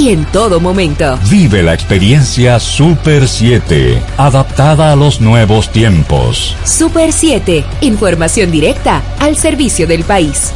y 0.00 0.08
en 0.08 0.24
todo 0.26 0.60
momento. 0.60 1.18
Vive 1.28 1.62
la 1.62 1.74
experiencia 1.74 2.58
Super 2.58 3.28
7, 3.28 4.02
adaptada 4.16 4.92
a 4.92 4.96
los 4.96 5.20
nuevos 5.20 5.70
tiempos. 5.70 6.56
Super 6.64 7.12
7, 7.12 7.62
información 7.82 8.50
directa 8.50 9.02
al 9.18 9.36
servicio 9.36 9.86
del 9.86 10.04
país. 10.04 10.54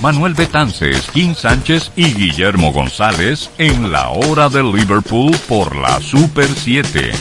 Manuel 0.00 0.34
Betances, 0.34 1.08
Kim 1.12 1.36
Sánchez 1.36 1.92
y 1.94 2.12
Guillermo 2.12 2.72
González 2.72 3.50
en 3.58 3.92
la 3.92 4.08
hora 4.08 4.48
de 4.48 4.64
Liverpool 4.64 5.30
por 5.46 5.76
la 5.76 6.00
Super 6.00 6.48
7. 6.48 7.12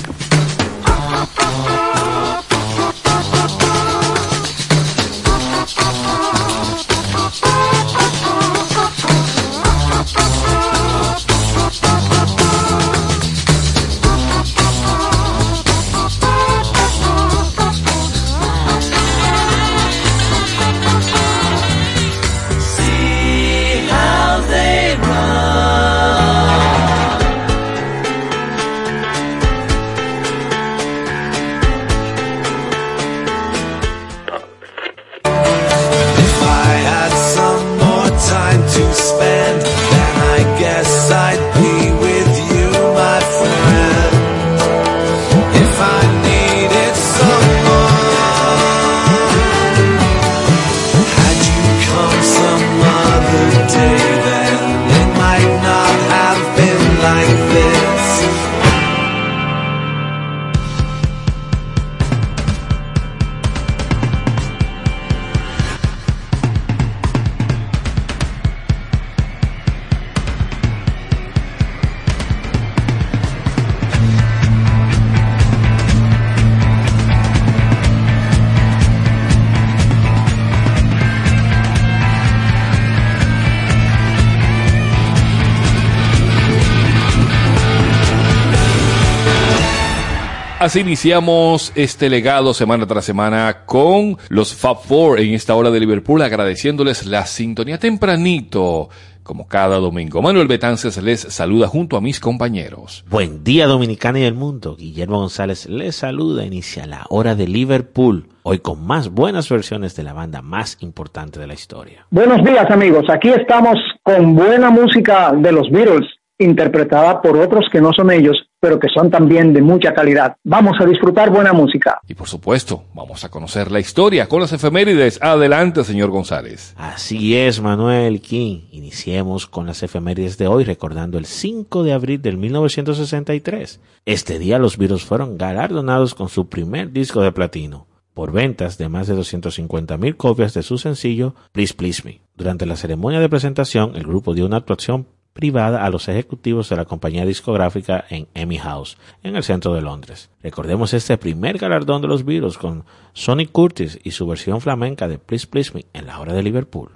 Así 90.72 90.80
iniciamos 90.80 91.74
este 91.76 92.10
legado 92.10 92.54
semana 92.54 92.88
tras 92.88 93.04
semana 93.04 93.66
con 93.66 94.16
los 94.30 94.56
Fab 94.56 94.78
Four 94.78 95.20
en 95.20 95.34
esta 95.34 95.54
hora 95.54 95.70
de 95.70 95.82
Liverpool, 95.82 96.22
agradeciéndoles 96.22 97.06
la 97.08 97.26
sintonía 97.26 97.78
tempranito, 97.78 98.88
como 99.22 99.50
cada 99.50 99.80
domingo. 99.80 100.22
Manuel 100.22 100.48
Betances 100.48 100.96
les 101.04 101.20
saluda 101.20 101.68
junto 101.68 101.98
a 101.98 102.02
mis 102.02 102.22
compañeros. 102.22 103.04
Buen 103.10 103.44
día 103.44 103.68
Dominicana 103.68 104.20
y 104.20 104.24
el 104.24 104.34
mundo. 104.34 104.78
Guillermo 104.78 105.20
González 105.20 105.68
les 105.68 105.98
saluda. 105.98 106.46
Inicia 106.46 106.86
la 106.86 107.06
hora 107.10 107.36
de 107.36 107.50
Liverpool. 107.50 108.30
Hoy 108.44 108.60
con 108.60 108.88
más 108.88 109.10
buenas 109.10 109.50
versiones 109.50 109.98
de 109.98 110.04
la 110.04 110.14
banda 110.14 110.42
más 110.42 110.78
importante 110.80 111.38
de 111.42 111.48
la 111.48 111.54
historia. 111.54 112.06
Buenos 112.12 112.46
días 112.46 112.72
amigos. 112.72 113.04
Aquí 113.10 113.28
estamos 113.28 113.76
con 114.04 114.36
buena 114.36 114.70
música 114.70 115.34
de 115.34 115.52
los 115.52 115.70
Beatles 115.70 116.08
interpretada 116.42 117.22
por 117.22 117.38
otros 117.38 117.66
que 117.72 117.82
no 117.82 117.92
son 117.94 118.12
ellos, 118.12 118.38
pero 118.60 118.80
que 118.80 118.88
son 118.94 119.10
también 119.10 119.54
de 119.54 119.62
mucha 119.62 119.94
calidad. 119.94 120.36
Vamos 120.44 120.78
a 120.80 120.86
disfrutar 120.86 121.30
buena 121.30 121.54
música. 121.54 122.00
Y 122.08 122.14
por 122.14 122.28
supuesto, 122.28 122.84
vamos 122.94 123.24
a 123.24 123.30
conocer 123.30 123.72
la 123.72 123.80
historia 123.80 124.28
con 124.28 124.42
las 124.42 124.54
efemérides. 124.54 125.20
Adelante, 125.22 125.84
señor 125.84 126.10
González. 126.10 126.74
Así 126.78 127.36
es, 127.36 127.62
Manuel 127.62 128.22
King. 128.22 128.62
Iniciemos 128.72 129.48
con 129.48 129.66
las 129.66 129.84
efemérides 129.84 130.38
de 130.38 130.48
hoy, 130.48 130.64
recordando 130.64 131.18
el 131.18 131.26
5 131.26 131.84
de 131.84 131.94
abril 131.94 132.22
del 132.22 132.38
1963. 132.38 133.80
Este 134.06 134.40
día 134.40 134.60
los 134.60 134.78
virus 134.78 135.06
fueron 135.06 135.38
galardonados 135.38 136.16
con 136.16 136.30
su 136.30 136.48
primer 136.48 136.92
disco 136.92 137.22
de 137.22 137.32
platino 137.32 137.88
por 138.14 138.32
ventas 138.32 138.78
de 138.78 138.90
más 138.90 139.08
de 139.08 139.16
250 139.16 139.98
mil 139.98 140.18
copias 140.18 140.54
de 140.54 140.64
su 140.64 140.78
sencillo 140.78 141.34
Please 141.54 141.74
Please 141.74 142.04
Me. 142.04 142.22
Durante 142.36 142.66
la 142.66 142.76
ceremonia 142.76 143.20
de 143.20 143.30
presentación, 143.30 143.96
el 143.96 144.04
grupo 144.04 144.34
dio 144.34 144.46
una 144.46 144.58
actuación 144.58 145.08
privada 145.34 145.86
a 145.86 145.90
los 145.90 146.08
ejecutivos 146.08 146.70
de 146.70 146.76
la 146.76 146.86
compañía 146.86 147.26
discográfica 147.26 148.06
en 148.10 148.28
Emmy 148.34 148.58
House, 148.58 148.98
en 149.24 149.36
el 149.36 149.44
centro 149.44 149.74
de 149.74 149.82
Londres. 149.82 150.30
Recordemos 150.44 150.94
este 150.94 151.18
primer 151.18 151.58
galardón 151.58 152.02
de 152.02 152.08
los 152.08 152.26
Beatles 152.26 152.58
con 152.58 152.86
Sonny 153.14 153.48
Curtis 153.48 154.00
y 154.04 154.12
su 154.12 154.28
versión 154.28 154.62
flamenca 154.62 155.08
de 155.08 155.18
Please 155.18 155.48
Please 155.48 155.72
Me 155.74 155.86
en 155.94 156.08
la 156.08 156.20
hora 156.20 156.34
de 156.34 156.44
Liverpool. 156.44 156.92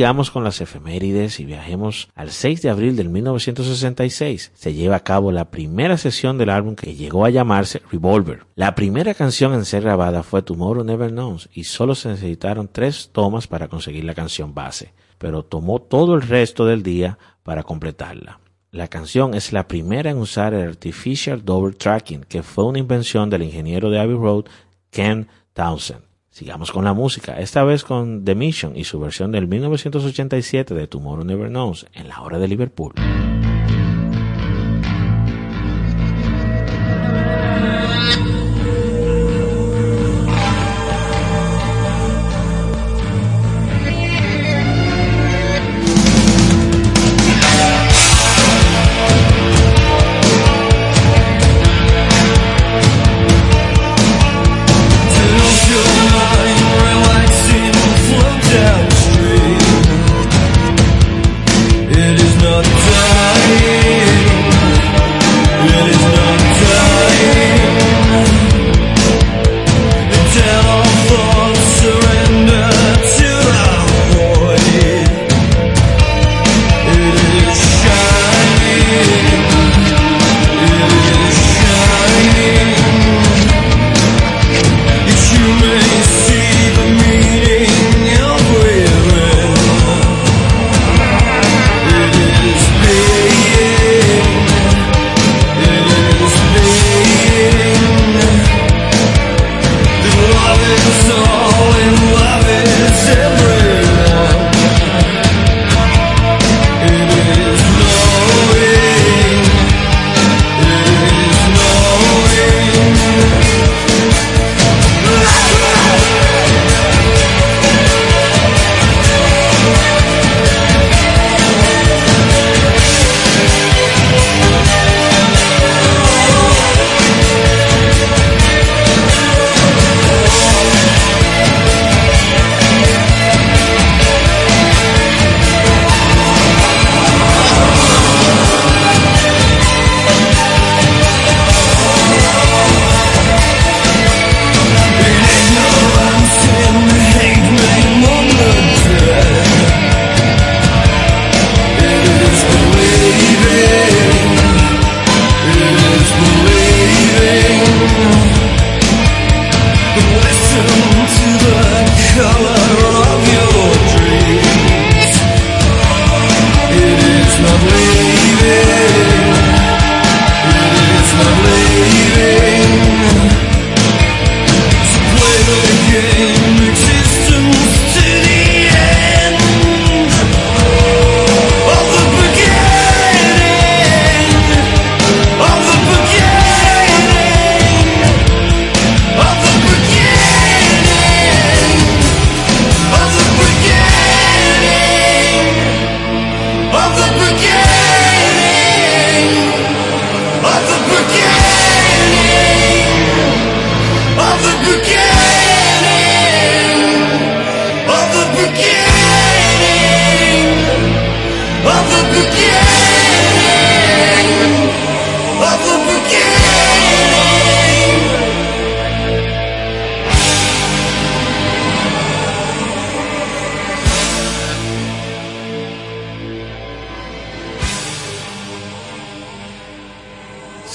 Sigamos 0.00 0.30
con 0.30 0.44
las 0.44 0.62
efemérides 0.62 1.40
y 1.40 1.44
viajemos 1.44 2.08
al 2.14 2.30
6 2.30 2.62
de 2.62 2.70
abril 2.70 2.96
del 2.96 3.10
1966. 3.10 4.50
Se 4.54 4.72
lleva 4.72 4.96
a 4.96 5.04
cabo 5.04 5.30
la 5.30 5.50
primera 5.50 5.98
sesión 5.98 6.38
del 6.38 6.48
álbum 6.48 6.74
que 6.74 6.94
llegó 6.94 7.26
a 7.26 7.28
llamarse 7.28 7.82
Revolver. 7.92 8.46
La 8.54 8.74
primera 8.74 9.12
canción 9.12 9.52
en 9.52 9.66
ser 9.66 9.82
grabada 9.82 10.22
fue 10.22 10.40
Tomorrow 10.40 10.84
Never 10.84 11.10
Knows 11.10 11.50
y 11.52 11.64
solo 11.64 11.94
se 11.94 12.08
necesitaron 12.08 12.70
tres 12.72 13.10
tomas 13.12 13.46
para 13.46 13.68
conseguir 13.68 14.04
la 14.04 14.14
canción 14.14 14.54
base, 14.54 14.94
pero 15.18 15.44
tomó 15.44 15.82
todo 15.82 16.14
el 16.14 16.22
resto 16.22 16.64
del 16.64 16.82
día 16.82 17.18
para 17.42 17.62
completarla. 17.62 18.40
La 18.70 18.88
canción 18.88 19.34
es 19.34 19.52
la 19.52 19.68
primera 19.68 20.10
en 20.10 20.16
usar 20.16 20.54
el 20.54 20.66
Artificial 20.66 21.44
Double 21.44 21.76
Tracking, 21.76 22.24
que 22.24 22.42
fue 22.42 22.64
una 22.64 22.78
invención 22.78 23.28
del 23.28 23.42
ingeniero 23.42 23.90
de 23.90 24.00
Abbey 24.00 24.16
Road, 24.16 24.46
Ken 24.88 25.28
Townsend. 25.52 26.09
Sigamos 26.30 26.70
con 26.70 26.84
la 26.84 26.92
música, 26.92 27.40
esta 27.40 27.64
vez 27.64 27.82
con 27.82 28.24
The 28.24 28.36
Mission 28.36 28.76
y 28.76 28.84
su 28.84 29.00
versión 29.00 29.32
del 29.32 29.48
1987 29.48 30.74
de 30.74 30.86
Tomorrow 30.86 31.24
Never 31.24 31.48
Knows 31.48 31.86
en 31.92 32.06
la 32.06 32.20
hora 32.20 32.38
de 32.38 32.46
Liverpool. 32.46 32.92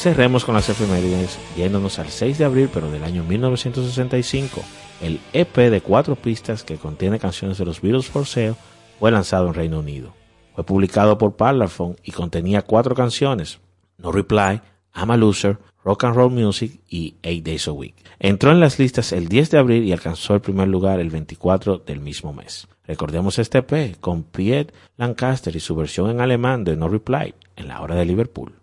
Cerremos 0.06 0.46
con 0.46 0.54
las 0.54 0.70
efemérides 0.70 1.40
yéndonos 1.58 1.98
al 1.98 2.10
6 2.10 2.38
de 2.38 2.46
abril, 2.46 2.70
pero 2.72 2.92
del 2.92 3.04
año 3.04 3.24
1965. 3.24 4.62
El 5.02 5.20
EP 5.34 5.58
de 5.58 5.82
cuatro 5.82 6.16
pistas 6.16 6.64
que 6.64 6.78
contiene 6.78 7.18
canciones 7.18 7.58
de 7.58 7.66
los 7.66 7.82
Beatles 7.82 8.06
for 8.06 8.28
Sale 8.28 8.54
fue 9.00 9.10
lanzado 9.10 9.48
en 9.48 9.56
Reino 9.56 9.80
Unido. 9.80 10.14
Fue 10.54 10.64
publicado 10.64 11.18
por 11.18 11.36
Parlophone 11.36 11.96
y 12.04 12.12
contenía 12.12 12.62
cuatro 12.62 12.94
canciones: 12.94 13.62
No 13.98 14.12
Reply, 14.12 14.62
I'm 14.94 15.10
a 15.10 15.18
Loser, 15.18 15.58
Rock 15.86 16.04
and 16.06 16.16
Roll 16.16 16.32
Music 16.32 16.82
y 16.90 17.16
Eight 17.22 17.46
Days 17.46 17.68
a 17.68 17.72
Week. 17.72 17.96
Entró 18.20 18.52
en 18.52 18.60
las 18.60 18.80
listas 18.80 19.12
el 19.12 19.28
10 19.28 19.52
de 19.52 19.60
abril 19.60 19.84
y 19.84 19.92
alcanzó 19.92 20.34
el 20.34 20.42
primer 20.42 20.68
lugar 20.68 21.00
el 21.00 21.12
24 21.12 21.78
del 21.78 22.00
mismo 22.00 22.34
mes. 22.34 22.68
Recordemos 22.88 23.38
este 23.38 23.60
EP 23.60 23.96
con 24.00 24.24
Piet 24.24 24.74
Lancaster 24.98 25.56
y 25.56 25.60
su 25.60 25.76
versión 25.76 26.10
en 26.10 26.22
alemán 26.22 26.64
de 26.64 26.76
No 26.76 26.90
Reply 26.90 27.36
en 27.56 27.68
la 27.68 27.82
hora 27.82 27.96
de 27.96 28.06
Liverpool. 28.06 28.54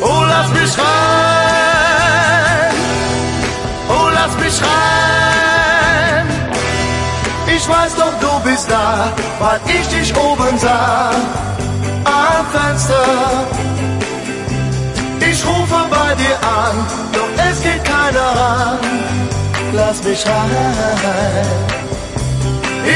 Oh, 0.00 0.22
lass 0.28 0.48
mich 0.50 0.78
rein. 0.78 2.74
Oh, 3.88 4.08
lass 4.12 4.36
mich 4.42 4.60
rein. 4.62 6.26
Ich 7.54 7.68
weiß 7.68 7.96
doch, 7.96 8.14
du 8.20 8.40
bist 8.48 8.70
da, 8.70 9.12
weil 9.40 9.60
ich 9.66 9.88
dich 9.88 10.16
oben 10.16 10.58
sah 10.58 11.10
am 12.04 12.46
Fenster. 12.52 13.46
Ich 15.30 15.44
rufe 15.44 15.80
bei 15.90 16.14
dir 16.14 16.36
an, 16.62 16.86
doch 17.12 17.44
es 17.50 17.62
geht 17.62 17.84
keiner 17.84 18.30
ran. 18.40 18.78
Lass 19.72 20.02
mich 20.02 20.24
rein. 20.26 21.78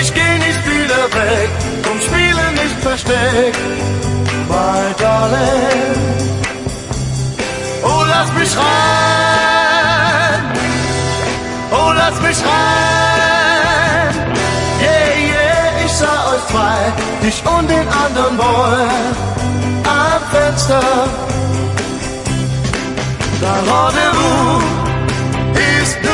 Ich 0.00 0.12
geh 0.14 0.38
nicht 0.38 0.62
wieder 0.66 1.04
weg, 1.20 1.50
drum 1.82 2.00
spiele 2.00 2.44
nicht 2.62 2.80
versteckt. 2.80 3.58
My 4.48 4.94
darling, 4.98 6.32
oh 7.82 8.04
lass 8.06 8.32
mich 8.34 8.56
rein, 8.56 10.40
oh 11.70 11.92
lass 11.94 12.20
mich 12.20 12.38
rein. 12.44 14.14
Yeah, 14.80 15.12
yeah, 15.30 15.84
ich 15.84 15.92
sah 15.92 16.20
euch 16.32 16.44
zwei, 16.50 16.92
dich 17.22 17.42
und 17.46 17.68
den 17.68 17.88
anderen 17.88 18.36
Boy 18.36 18.88
am 19.84 20.22
Fenster. 20.30 20.82
Dein 23.40 23.64
Rendezvous 23.68 24.62
ist 25.82 25.96
nun 26.02 26.11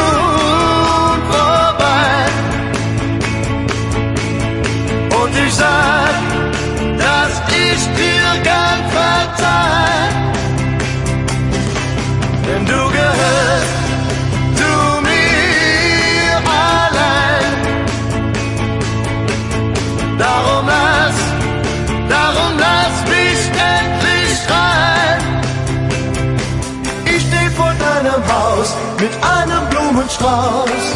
Blumenstrauß. 30.28 30.87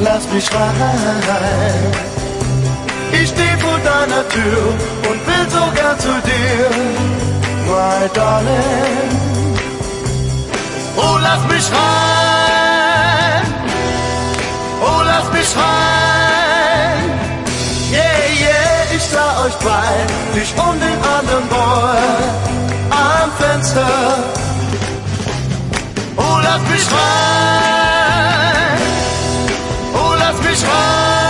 Lass 0.00 0.32
mich 0.32 0.48
rein. 0.54 1.92
Ich 3.12 3.28
steh 3.28 3.56
vor 3.58 3.78
deiner 3.78 4.28
Tür 4.28 4.62
und 5.10 5.26
will 5.26 5.50
sogar 5.50 5.98
zu 5.98 6.08
dir, 6.28 6.70
my 7.66 8.08
darling. 8.14 9.10
Oh, 10.96 11.18
lass 11.20 11.42
mich 11.52 11.66
rein. 11.72 13.42
Oh, 14.82 15.02
lass 15.04 15.32
mich 15.32 15.56
rein. 15.56 17.10
Yeah, 17.92 18.00
yeah, 18.40 18.96
ich 18.96 19.02
sah 19.02 19.44
euch 19.44 19.58
zwei, 19.58 19.92
dich 20.34 20.52
und 20.56 20.80
den 20.80 20.98
anderen 21.16 21.48
Boy 21.48 22.02
am 22.90 23.30
Fenster. 23.38 24.24
Oh, 26.16 26.38
lass 26.42 26.62
mich 26.70 26.86
rein. 26.92 27.99
sky. 30.60 31.29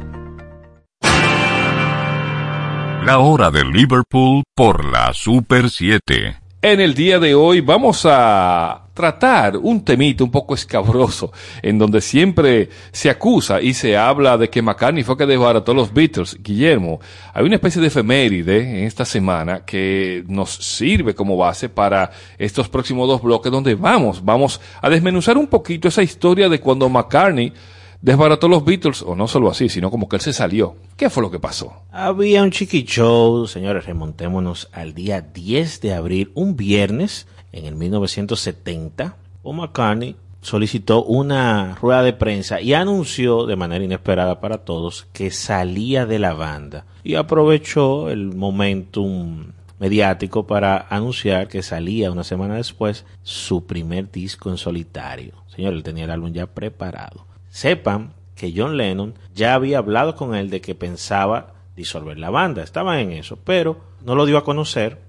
La 3.03 3.17
hora 3.17 3.49
de 3.49 3.65
Liverpool 3.65 4.43
por 4.55 4.85
la 4.85 5.11
Super 5.13 5.71
7. 5.71 6.35
En 6.61 6.79
el 6.79 6.93
día 6.93 7.17
de 7.17 7.33
hoy 7.33 7.59
vamos 7.59 8.05
a 8.07 8.89
tratar 8.93 9.57
un 9.57 9.83
temito 9.83 10.23
un 10.23 10.29
poco 10.29 10.53
escabroso, 10.53 11.31
en 11.63 11.79
donde 11.79 11.99
siempre 11.99 12.69
se 12.91 13.09
acusa 13.09 13.59
y 13.59 13.73
se 13.73 13.97
habla 13.97 14.37
de 14.37 14.51
que 14.51 14.61
McCartney 14.61 15.03
fue 15.03 15.17
que 15.17 15.25
desbarató 15.25 15.73
los 15.73 15.91
Beatles. 15.91 16.37
Guillermo, 16.43 16.99
hay 17.33 17.43
una 17.43 17.55
especie 17.55 17.81
de 17.81 17.87
efeméride 17.87 18.81
en 18.81 18.85
esta 18.85 19.03
semana 19.03 19.65
que 19.65 20.23
nos 20.27 20.51
sirve 20.51 21.15
como 21.15 21.35
base 21.35 21.69
para 21.69 22.11
estos 22.37 22.69
próximos 22.69 23.07
dos 23.07 23.23
bloques 23.23 23.51
donde 23.51 23.73
vamos, 23.73 24.23
vamos 24.23 24.61
a 24.79 24.91
desmenuzar 24.91 25.39
un 25.39 25.47
poquito 25.47 25.87
esa 25.87 26.03
historia 26.03 26.49
de 26.49 26.59
cuando 26.59 26.87
McCartney 26.87 27.51
desbarató 28.01 28.47
los 28.47 28.65
Beatles, 28.65 29.01
o 29.01 29.15
no 29.15 29.27
solo 29.27 29.49
así, 29.49 29.69
sino 29.69 29.91
como 29.91 30.09
que 30.09 30.17
él 30.17 30.21
se 30.21 30.33
salió. 30.33 30.75
¿Qué 30.97 31.09
fue 31.09 31.23
lo 31.23 31.31
que 31.31 31.39
pasó? 31.39 31.83
Había 31.91 32.43
un 32.43 32.51
chiqui 32.51 32.85
señores, 33.47 33.85
remontémonos 33.85 34.69
al 34.71 34.93
día 34.93 35.21
10 35.21 35.81
de 35.81 35.93
abril, 35.93 36.31
un 36.33 36.55
viernes, 36.55 37.27
en 37.51 37.65
el 37.65 37.75
1970. 37.75 39.15
Paul 39.43 39.55
McCartney 39.55 40.15
solicitó 40.41 41.03
una 41.03 41.75
rueda 41.75 42.03
de 42.03 42.13
prensa 42.13 42.61
y 42.61 42.73
anunció 42.73 43.45
de 43.45 43.55
manera 43.55 43.85
inesperada 43.85 44.41
para 44.41 44.59
todos 44.59 45.07
que 45.13 45.29
salía 45.31 46.05
de 46.05 46.19
la 46.19 46.33
banda 46.33 46.85
y 47.03 47.15
aprovechó 47.15 48.09
el 48.09 48.35
momentum 48.35 49.51
mediático 49.79 50.45
para 50.45 50.87
anunciar 50.89 51.47
que 51.47 51.63
salía 51.63 52.11
una 52.11 52.23
semana 52.23 52.55
después 52.55 53.05
su 53.23 53.65
primer 53.65 54.11
disco 54.11 54.49
en 54.49 54.57
solitario. 54.57 55.33
Señor, 55.55 55.73
él 55.73 55.83
tenía 55.83 56.05
el 56.05 56.11
álbum 56.11 56.31
ya 56.31 56.47
preparado. 56.47 57.25
Sepan 57.51 58.13
que 58.33 58.53
John 58.55 58.77
Lennon 58.77 59.13
ya 59.35 59.53
había 59.53 59.77
hablado 59.77 60.15
con 60.15 60.33
él 60.33 60.49
de 60.49 60.61
que 60.61 60.73
pensaba 60.73 61.53
disolver 61.75 62.17
la 62.17 62.29
banda, 62.29 62.63
estaba 62.63 62.99
en 62.99 63.11
eso, 63.11 63.37
pero 63.43 63.81
no 64.03 64.15
lo 64.15 64.25
dio 64.25 64.37
a 64.37 64.43
conocer 64.43 64.99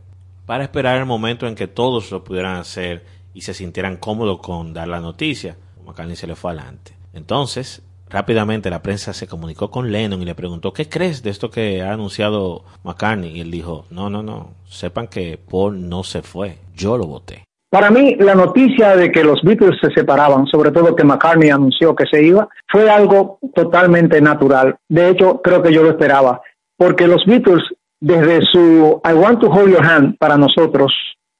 para 0.44 0.64
esperar 0.64 0.98
el 0.98 1.06
momento 1.06 1.46
en 1.46 1.54
que 1.54 1.68
todos 1.68 2.10
lo 2.10 2.24
pudieran 2.24 2.56
hacer 2.56 3.06
y 3.32 3.42
se 3.42 3.54
sintieran 3.54 3.96
cómodos 3.96 4.40
con 4.40 4.74
dar 4.74 4.88
la 4.88 5.00
noticia. 5.00 5.56
McCartney 5.86 6.16
se 6.16 6.26
le 6.26 6.34
fue 6.34 6.50
adelante. 6.50 6.94
Entonces, 7.12 7.82
rápidamente 8.08 8.70
la 8.70 8.82
prensa 8.82 9.12
se 9.12 9.26
comunicó 9.26 9.70
con 9.70 9.90
Lennon 9.90 10.20
y 10.20 10.24
le 10.24 10.34
preguntó, 10.34 10.72
¿qué 10.72 10.88
crees 10.88 11.22
de 11.22 11.30
esto 11.30 11.50
que 11.50 11.82
ha 11.82 11.92
anunciado 11.92 12.64
McCartney? 12.82 13.36
Y 13.36 13.40
él 13.40 13.50
dijo, 13.50 13.86
no, 13.90 14.10
no, 14.10 14.22
no, 14.22 14.54
sepan 14.66 15.08
que 15.08 15.38
Paul 15.38 15.88
no 15.88 16.04
se 16.04 16.22
fue, 16.22 16.58
yo 16.74 16.98
lo 16.98 17.06
voté. 17.06 17.44
Para 17.72 17.90
mí, 17.90 18.16
la 18.16 18.34
noticia 18.34 18.96
de 18.96 19.10
que 19.10 19.24
los 19.24 19.40
Beatles 19.40 19.80
se 19.80 19.90
separaban, 19.92 20.46
sobre 20.46 20.72
todo 20.72 20.94
que 20.94 21.04
McCartney 21.04 21.48
anunció 21.48 21.96
que 21.96 22.04
se 22.04 22.22
iba, 22.22 22.46
fue 22.70 22.90
algo 22.90 23.38
totalmente 23.54 24.20
natural. 24.20 24.76
De 24.90 25.08
hecho, 25.08 25.40
creo 25.40 25.62
que 25.62 25.72
yo 25.72 25.82
lo 25.82 25.88
esperaba, 25.88 26.42
porque 26.76 27.06
los 27.06 27.24
Beatles, 27.24 27.64
desde 27.98 28.42
su 28.42 29.00
I 29.02 29.14
Want 29.14 29.40
to 29.40 29.46
Hold 29.48 29.70
Your 29.70 29.86
Hand, 29.86 30.18
para 30.18 30.36
nosotros, 30.36 30.92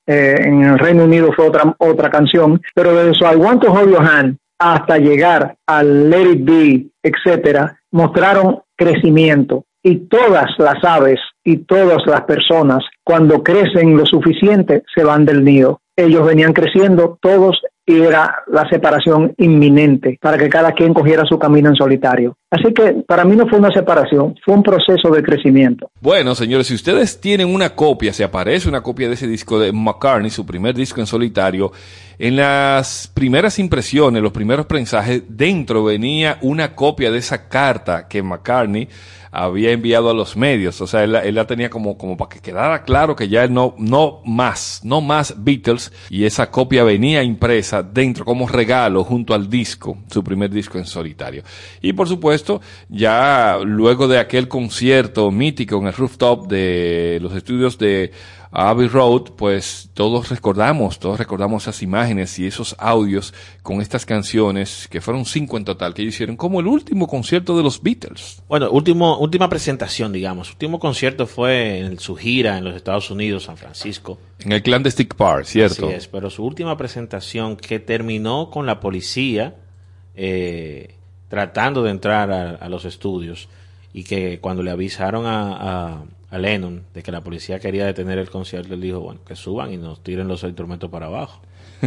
eh, 0.07 0.37
en 0.41 0.63
el 0.63 0.79
Reino 0.79 1.05
Unido 1.05 1.35
fue 1.37 1.47
otra, 1.47 1.77
otra 1.77 2.09
canción, 2.09 2.63
pero 2.75 2.95
desde 2.95 3.13
su 3.13 3.25
I 3.27 3.37
Want 3.37 3.63
to 3.63 3.71
Hold 3.71 3.91
Your 3.91 4.03
Hand 4.03 4.39
hasta 4.59 4.97
llegar 4.97 5.57
al 5.67 6.09
Let 6.09 6.31
It 6.31 6.45
Be, 6.47 6.87
etcétera, 7.03 7.79
mostraron 7.91 8.63
crecimiento. 8.75 9.67
Y 9.83 10.07
todas 10.09 10.51
las 10.59 10.83
aves 10.85 11.19
y 11.45 11.59
todas 11.59 12.07
las 12.07 12.23
personas, 12.23 12.85
cuando 13.03 13.43
crecen 13.43 13.97
lo 13.97 14.07
suficiente, 14.07 14.83
se 14.95 15.05
van 15.05 15.25
del 15.25 15.45
nido 15.45 15.83
ellos 15.97 16.27
venían 16.27 16.53
creciendo 16.53 17.19
todos 17.21 17.61
y 17.85 18.01
era 18.01 18.43
la 18.47 18.69
separación 18.69 19.35
inminente 19.39 20.19
para 20.21 20.39
que 20.39 20.49
cada 20.49 20.73
quien 20.73 20.95
cogiera 20.95 21.25
su 21.25 21.39
camino 21.39 21.69
en 21.69 21.75
solitario. 21.75 22.37
Así 22.53 22.71
que 22.75 23.03
para 23.09 23.25
mí 23.25 23.35
no 23.35 23.49
fue 23.49 23.59
una 23.59 23.73
separación, 23.73 24.35
fue 24.45 24.55
un 24.55 24.63
proceso 24.63 25.09
de 25.11 25.23
crecimiento. 25.23 25.91
Bueno, 26.03 26.35
señores, 26.35 26.67
si 26.67 26.75
ustedes 26.75 27.19
tienen 27.19 27.49
una 27.49 27.71
copia, 27.71 28.13
si 28.13 28.23
aparece 28.23 28.69
una 28.69 28.83
copia 28.83 29.09
de 29.09 29.15
ese 29.15 29.27
disco 29.27 29.59
de 29.59 29.73
McCartney, 29.73 30.29
su 30.29 30.45
primer 30.45 30.75
disco 30.75 31.01
en 31.01 31.07
solitario, 31.07 31.73
en 32.19 32.37
las 32.37 33.11
primeras 33.15 33.59
impresiones, 33.59 34.23
los 34.23 34.33
primeros 34.33 34.67
prensajes, 34.67 35.23
dentro 35.29 35.83
venía 35.83 36.37
una 36.43 36.75
copia 36.75 37.11
de 37.11 37.19
esa 37.19 37.49
carta 37.49 38.07
que 38.07 38.23
McCartney 38.23 38.87
había 39.33 39.73
enviado 39.73 40.11
a 40.11 40.15
los 40.15 40.37
medios. 40.37 40.81
O 40.83 40.87
sea, 40.87 41.03
él, 41.03 41.17
él, 41.17 41.35
la 41.35 41.47
tenía 41.47 41.71
como, 41.71 41.97
como 41.97 42.17
para 42.17 42.29
que 42.29 42.41
quedara 42.41 42.83
claro 42.85 43.17
que 43.17 43.29
ya 43.29 43.43
él 43.45 43.53
no, 43.53 43.75
no 43.79 44.21
más, 44.27 44.83
no 44.85 45.01
más 45.01 45.35
Beatles. 45.43 45.91
Y 46.11 46.25
esa 46.25 46.51
copia 46.51 46.85
venía 46.85 47.23
impresa 47.23 47.83
dentro 47.83 48.27
como 48.27 48.47
regalo 48.47 49.03
junto 49.05 49.33
al 49.35 49.49
disco, 49.49 49.97
su 50.11 50.23
primer 50.23 50.51
disco 50.51 50.77
en 50.79 50.85
solitario. 50.85 51.43
Y 51.81 51.95
por 51.95 52.09
supuesto, 52.09 52.42
supuesto, 52.43 52.61
ya 52.89 53.59
luego 53.65 54.09
de 54.09 54.19
aquel 54.19 54.49
concierto 54.49 55.31
mítico 55.31 55.77
en 55.79 55.87
el 55.87 55.93
rooftop 55.93 56.49
de 56.49 57.19
los 57.23 57.35
estudios 57.35 57.79
de 57.79 58.13
Abbey 58.55 58.87
Road, 58.87 59.33
pues 59.37 59.89
todos 59.95 60.29
recordamos, 60.29 60.99
todos 60.99 61.19
recordamos 61.19 61.63
esas 61.63 61.83
imágenes 61.83 62.39
y 62.39 62.47
esos 62.47 62.77
audios 62.79 63.33
con 63.63 63.81
estas 63.81 64.05
canciones, 64.05 64.89
que 64.91 65.01
fueron 65.01 65.25
cinco 65.25 65.57
en 65.57 65.65
total, 65.65 65.95
que 65.95 66.03
hicieron 66.03 66.37
como 66.37 66.61
el 66.61 66.67
último 66.67 67.07
concierto 67.07 67.57
de 67.57 67.63
los 67.63 67.83
Beatles. 67.83 68.43
Bueno, 68.49 68.71
último, 68.71 69.19
última 69.19 69.49
presentación, 69.49 70.13
digamos. 70.13 70.51
Último 70.51 70.79
concierto 70.79 71.27
fue 71.27 71.79
en 71.79 71.99
su 71.99 72.15
gira 72.15 72.59
en 72.59 72.65
los 72.65 72.77
Estados 72.77 73.11
Unidos, 73.11 73.45
San 73.45 73.57
Francisco. 73.57 74.19
En 74.41 74.53
el 74.53 74.63
Clandestine 74.63 75.09
Park, 75.17 75.47
¿cierto? 75.47 75.87
Así 75.87 75.95
es, 75.95 76.09
pero 76.09 76.29
su 76.29 76.45
última 76.45 76.77
presentación 76.77 77.57
que 77.57 77.79
terminó 77.79 78.51
con 78.51 78.67
la 78.67 78.81
policía 78.81 79.55
eh, 80.15 80.97
tratando 81.33 81.83
de 81.83 81.91
entrar 81.91 82.31
a, 82.31 82.69
los 82.69 82.85
estudios 82.85 83.49
y 83.95 84.05
que 84.05 84.39
cuando 84.39 84.63
le 84.63 84.71
avisaron 84.71 85.25
a 85.27 86.05
Lennon 86.31 86.83
de 86.93 87.03
que 87.03 87.11
la 87.11 87.23
policía 87.23 87.59
quería 87.59 87.87
detener 87.87 88.19
el 88.19 88.29
concierto, 88.29 88.75
él 88.75 88.83
dijo, 88.83 89.01
bueno, 89.01 89.21
que 89.27 89.35
suban 89.35 89.73
y 89.73 89.79
nos 89.79 90.03
tiren 90.03 90.29
los 90.29 90.43
instrumentos 90.43 90.91
para 90.91 91.07
abajo. 91.07 91.41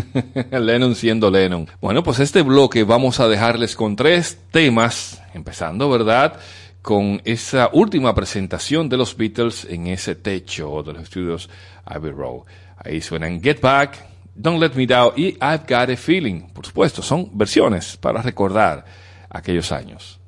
Lennon 0.52 0.96
siendo 0.96 1.30
Lennon. 1.30 1.68
Bueno, 1.80 2.02
pues 2.02 2.22
este 2.22 2.42
bloque 2.42 2.84
vamos 2.84 3.20
a 3.20 3.28
dejarles 3.28 3.76
con 3.76 3.96
tres 3.96 4.40
temas, 4.50 5.22
empezando, 5.36 5.92
¿verdad? 5.92 6.40
Con 6.82 7.22
esa 7.24 7.70
última 7.72 8.16
presentación 8.16 8.90
de 8.90 8.98
los 8.98 9.16
Beatles 9.16 9.68
en 9.70 9.86
ese 9.86 10.16
techo 10.16 10.82
de 10.82 10.94
los 10.94 11.04
estudios 11.04 11.52
Abbey 11.86 12.10
Road. 12.10 12.46
Ahí 12.78 13.00
suenan 13.00 13.40
Get 13.44 13.62
Back, 13.62 14.04
Don't 14.34 14.60
Let 14.60 14.72
Me 14.74 14.88
Down 14.88 15.14
y 15.16 15.28
I've 15.36 15.66
Got 15.70 15.92
a 15.92 15.96
Feeling. 15.96 16.48
Por 16.52 16.66
supuesto, 16.66 17.04
son 17.04 17.30
versiones 17.32 17.96
para 17.96 18.24
recordar 18.24 19.05
aquellos 19.36 19.72
años. 19.72 20.20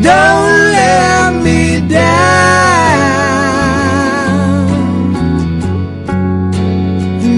Don't 0.00 0.72
let 0.76 1.42
me 1.42 1.80
down. 1.88 2.18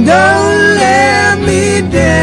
Don't 0.04 0.58
let 0.80 1.38
me 1.40 1.80
down. 1.90 2.20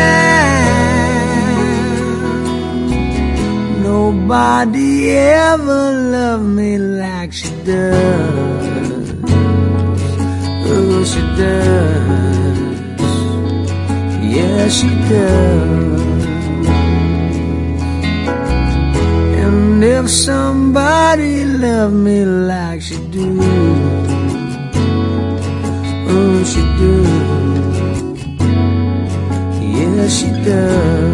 Nobody 3.81 5.11
ever 5.11 5.91
loved 6.11 6.45
me 6.45 6.77
like 6.77 7.33
she 7.33 7.49
does. 7.65 9.13
Oh, 10.69 11.03
she 11.03 11.21
does. 11.41 12.77
Yeah, 14.35 14.67
she 14.69 14.89
does. 15.09 15.66
Somebody 20.07 21.43
loved 21.43 21.93
me 21.93 22.23
like 22.23 22.81
she 22.81 22.97
do, 23.11 23.37
oh, 26.09 26.43
she 26.45 26.61
do. 26.79 26.93
Yeah, 29.61 30.07
she 30.07 30.27
does. 30.45 31.06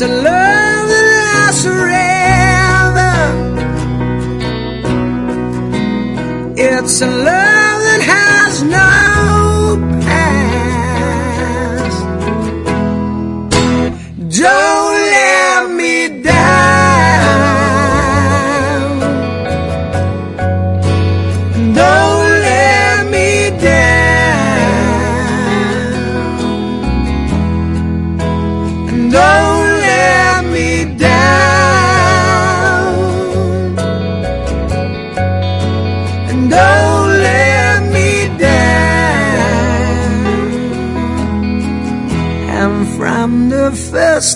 So 0.00 0.29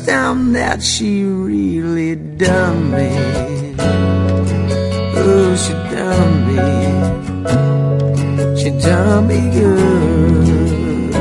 down 0.07 0.53
that 0.53 0.83
she 0.83 1.25
really 1.25 2.15
done 2.17 2.91
me. 2.91 3.11
Oh, 5.17 5.57
she 5.57 5.73
done 5.95 6.47
me. 6.49 6.57
She 8.61 8.71
done 8.71 9.27
me 9.27 9.41
good. 9.59 11.15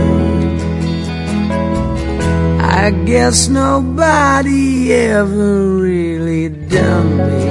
I 2.62 2.92
guess 3.06 3.48
nobody 3.48 4.94
ever 4.94 5.78
really 5.78 6.50
done 6.50 7.18
me. 7.18 7.46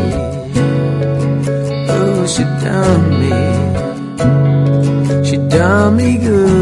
Oh, 1.89 2.27
she 2.27 2.45
done 2.67 3.05
me. 3.21 3.35
She 5.29 5.37
done 5.49 5.97
me 5.97 6.19
good. 6.19 6.62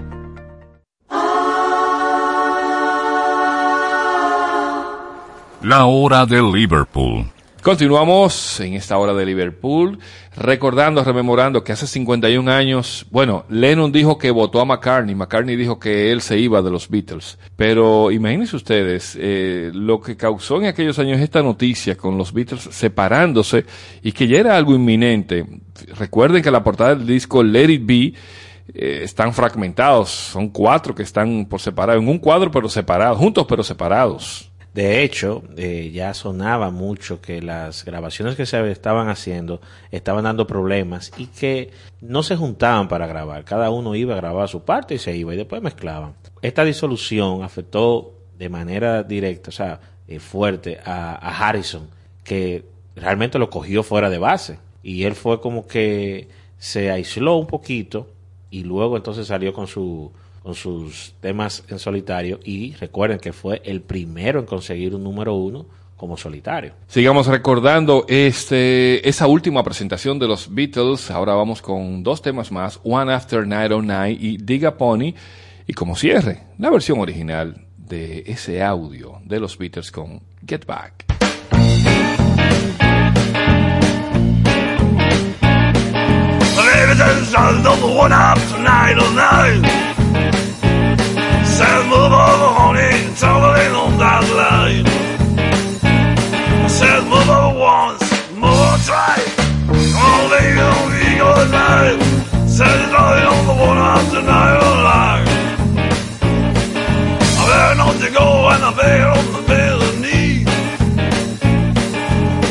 La 5.63 5.85
hora 5.85 6.25
de 6.25 6.41
Liverpool. 6.41 7.25
Continuamos 7.61 8.59
en 8.61 8.73
esta 8.73 8.97
hora 8.97 9.13
de 9.13 9.27
Liverpool, 9.27 9.99
recordando, 10.35 11.03
rememorando 11.03 11.63
que 11.63 11.71
hace 11.71 11.85
51 11.85 12.51
años, 12.51 13.05
bueno, 13.11 13.45
Lennon 13.47 13.91
dijo 13.91 14.17
que 14.17 14.31
votó 14.31 14.59
a 14.59 14.65
McCartney, 14.65 15.13
McCartney 15.13 15.55
dijo 15.55 15.79
que 15.79 16.11
él 16.11 16.21
se 16.21 16.39
iba 16.39 16.63
de 16.63 16.71
los 16.71 16.89
Beatles, 16.89 17.37
pero 17.55 18.09
imagínense 18.09 18.55
ustedes 18.55 19.15
eh, 19.21 19.69
lo 19.75 20.01
que 20.01 20.17
causó 20.17 20.57
en 20.57 20.65
aquellos 20.65 20.97
años 20.97 21.19
esta 21.19 21.43
noticia 21.43 21.95
con 21.95 22.17
los 22.17 22.33
Beatles 22.33 22.67
separándose 22.71 23.63
y 24.01 24.13
que 24.13 24.27
ya 24.27 24.39
era 24.39 24.57
algo 24.57 24.73
inminente. 24.73 25.45
Recuerden 25.99 26.41
que 26.41 26.49
la 26.49 26.63
portada 26.63 26.95
del 26.95 27.05
disco 27.05 27.43
Let 27.43 27.69
It 27.69 27.85
Be 27.85 28.13
eh, 28.73 29.01
están 29.03 29.31
fragmentados, 29.31 30.09
son 30.09 30.49
cuatro 30.49 30.95
que 30.95 31.03
están 31.03 31.45
por 31.45 31.61
separado, 31.61 31.99
en 31.99 32.07
un 32.07 32.17
cuadro 32.17 32.49
pero 32.49 32.67
separados, 32.67 33.19
juntos 33.19 33.45
pero 33.47 33.61
separados. 33.61 34.50
De 34.73 35.03
hecho, 35.03 35.43
eh, 35.57 35.91
ya 35.93 36.13
sonaba 36.13 36.69
mucho 36.69 37.19
que 37.19 37.41
las 37.41 37.83
grabaciones 37.83 38.35
que 38.35 38.45
se 38.45 38.71
estaban 38.71 39.09
haciendo 39.09 39.59
estaban 39.91 40.23
dando 40.23 40.47
problemas 40.47 41.11
y 41.17 41.27
que 41.27 41.71
no 41.99 42.23
se 42.23 42.37
juntaban 42.37 42.87
para 42.87 43.05
grabar. 43.05 43.43
Cada 43.43 43.69
uno 43.69 43.95
iba 43.95 44.13
a 44.13 44.17
grabar 44.17 44.47
su 44.47 44.63
parte 44.63 44.95
y 44.95 44.97
se 44.97 45.15
iba 45.15 45.33
y 45.33 45.37
después 45.37 45.61
mezclaban. 45.61 46.13
Esta 46.41 46.63
disolución 46.63 47.43
afectó 47.43 48.13
de 48.37 48.47
manera 48.47 49.03
directa, 49.03 49.49
o 49.49 49.53
sea, 49.53 49.81
eh, 50.07 50.19
fuerte 50.19 50.79
a, 50.85 51.15
a 51.15 51.49
Harrison, 51.49 51.89
que 52.23 52.63
realmente 52.95 53.39
lo 53.39 53.49
cogió 53.49 53.83
fuera 53.83 54.09
de 54.09 54.19
base. 54.19 54.59
Y 54.83 55.03
él 55.03 55.15
fue 55.15 55.41
como 55.41 55.67
que 55.67 56.29
se 56.57 56.91
aisló 56.91 57.35
un 57.35 57.47
poquito 57.47 58.07
y 58.49 58.63
luego 58.63 58.95
entonces 58.95 59.27
salió 59.27 59.53
con 59.53 59.67
su 59.67 60.11
con 60.41 60.55
sus 60.55 61.13
temas 61.19 61.63
en 61.69 61.79
solitario 61.79 62.39
y 62.43 62.73
recuerden 62.73 63.19
que 63.19 63.33
fue 63.33 63.61
el 63.63 63.81
primero 63.81 64.39
en 64.39 64.45
conseguir 64.45 64.95
un 64.95 65.03
número 65.03 65.35
uno 65.35 65.65
como 65.97 66.17
solitario. 66.17 66.73
Sigamos 66.87 67.27
recordando 67.27 68.05
este, 68.07 69.07
esa 69.07 69.27
última 69.27 69.63
presentación 69.63 70.17
de 70.17 70.27
los 70.27 70.51
Beatles. 70.51 71.11
Ahora 71.11 71.35
vamos 71.35 71.61
con 71.61 72.01
dos 72.01 72.23
temas 72.23 72.51
más, 72.51 72.79
One 72.83 73.13
After 73.13 73.45
Night 73.45 73.71
oh 73.71 73.83
Night 73.83 74.17
y 74.19 74.37
Dig 74.37 74.65
a 74.65 74.75
Pony. 74.75 75.13
Y 75.67 75.73
como 75.73 75.95
cierre, 75.95 76.41
la 76.57 76.71
versión 76.71 76.99
original 76.99 77.67
de 77.77 78.23
ese 78.25 78.63
audio 78.63 79.21
de 79.25 79.39
los 79.39 79.57
Beatles 79.59 79.91
con 79.91 80.21
Get 80.43 80.65
Back. 80.65 81.05
One 87.83 88.15
move 91.91 92.15
over, 92.15 92.51
honey, 92.55 92.95
tumbling 93.19 93.75
on 93.75 93.91
that 93.99 94.23
line. 94.39 94.87
I 96.63 96.67
said, 96.71 97.03
move 97.11 97.27
over 97.27 97.51
once, 97.59 98.03
move 98.31 98.47
over 98.47 98.79
twice. 98.87 99.27
On, 99.99 100.23
baby, 100.31 100.55
don't 100.55 100.87
be 100.95 101.19
good 101.19 101.49
night. 101.51 101.99
Said, 102.47 102.79
it's 102.83 102.95
only 102.95 103.23
on 103.33 103.43
the 103.49 103.55
one 103.67 103.79
after 103.91 104.21
night 104.23 104.55
line. 104.87 105.27
I 107.39 107.43
better 107.49 107.75
not 107.81 107.95
to 107.99 108.09
go 108.19 108.27
and 108.51 108.61
I 108.63 108.71
better 108.79 109.11
on 109.19 109.27
the 109.35 109.43
bed 109.51 109.75
of 109.87 109.93
knee. 109.99 110.47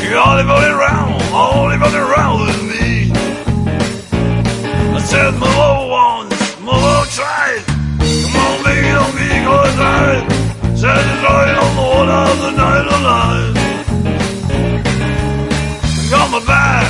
You 0.05 0.11
only 0.21 0.45
put 0.45 0.69
it 0.69 0.75
round, 0.85 1.00
be 9.81 9.87
good 9.87 9.91
night. 9.91 10.77
Set 10.77 10.97
on 11.63 11.71
the 11.75 11.87
one 11.97 12.09
of 12.09 12.35
the 12.45 12.51
night 12.51 12.87
alive. 12.97 13.55
Got 16.09 16.27
my 16.31 16.41
back, 16.45 16.87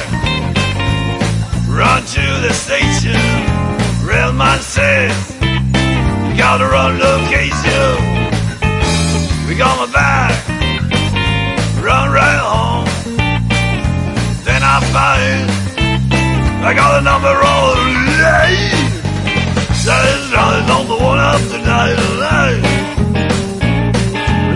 run 1.69 2.04
to 2.15 2.25
the 2.45 2.54
station. 2.54 3.21
Railman 4.04 4.60
says, 4.60 5.13
gotta 6.38 6.65
run 6.65 6.99
location. 6.99 7.95
We 9.47 9.56
got 9.56 9.75
my 9.77 9.91
back, 9.93 10.34
run 11.84 12.12
right 12.12 12.39
home. 12.39 12.88
Then 14.43 14.62
I 14.63 14.77
find 14.95 15.49
I 16.63 16.73
got 16.73 16.99
a 16.99 17.04
number 17.04 17.27
on 17.27 17.93
the 18.06 18.21
Says 19.84 20.32
running 20.32 20.69
on 20.69 20.88
the 20.88 21.04
one 21.04 21.17
after 21.17 21.58
night 21.58 21.97
of 21.97 22.71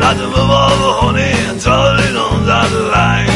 night. 0.05 0.17
Like 0.17 0.17
to 0.17 0.27
move 0.27 0.49
over, 0.49 0.91
honey, 1.01 1.33
and 1.49 1.61
turning 1.61 2.15
on 2.15 2.45
that 2.45 2.71
line. 2.93 3.27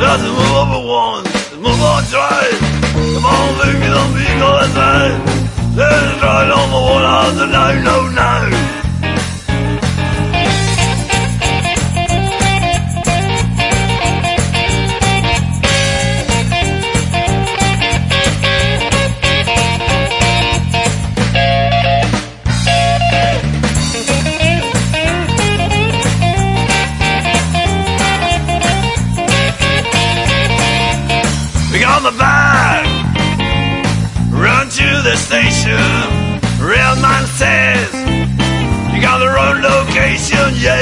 Like 0.00 0.20
to 0.20 0.26
move 0.26 0.54
over 0.62 0.80
once, 0.86 1.52
move 1.56 1.82
on 1.82 2.02
twice. 2.04 2.60
Come 3.14 3.24
on, 3.24 3.48
baby, 3.58 3.86
don't 3.86 4.14
be 4.14 4.26
going 4.38 4.74
night. 4.74 5.16
Says 5.74 6.22
right 6.22 6.50
on 6.50 6.70
the 6.70 6.80
one 6.80 7.04
after 7.04 7.46
night, 7.46 7.82
no, 7.82 8.08
no. 8.08 8.09
The 35.10 35.16
station. 35.16 35.74
Railman 36.62 37.26
says, 37.34 37.90
You 38.94 39.02
got 39.02 39.18
the 39.18 39.26
wrong 39.26 39.58
location, 39.58 40.54
yeah. 40.54 40.78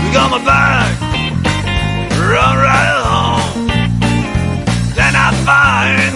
You 0.00 0.08
got 0.16 0.30
my 0.32 0.40
back, 0.40 0.96
run 2.16 2.56
right 2.56 2.96
home. 3.04 3.68
Then 4.96 5.12
I 5.12 5.28
find, 5.44 6.12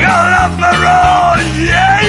got 0.00 0.28
up 0.44 0.52
the 0.64 0.72
road, 0.80 1.44
yeah. 1.60 2.00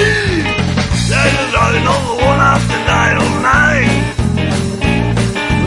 Then 1.10 1.28
you're 1.36 1.50
driving 1.52 1.86
on 1.92 2.00
the 2.08 2.14
one 2.24 2.40
after 2.40 2.80
night 2.88 3.16
oh 3.16 3.22
all 3.22 3.36
night. 3.52 3.92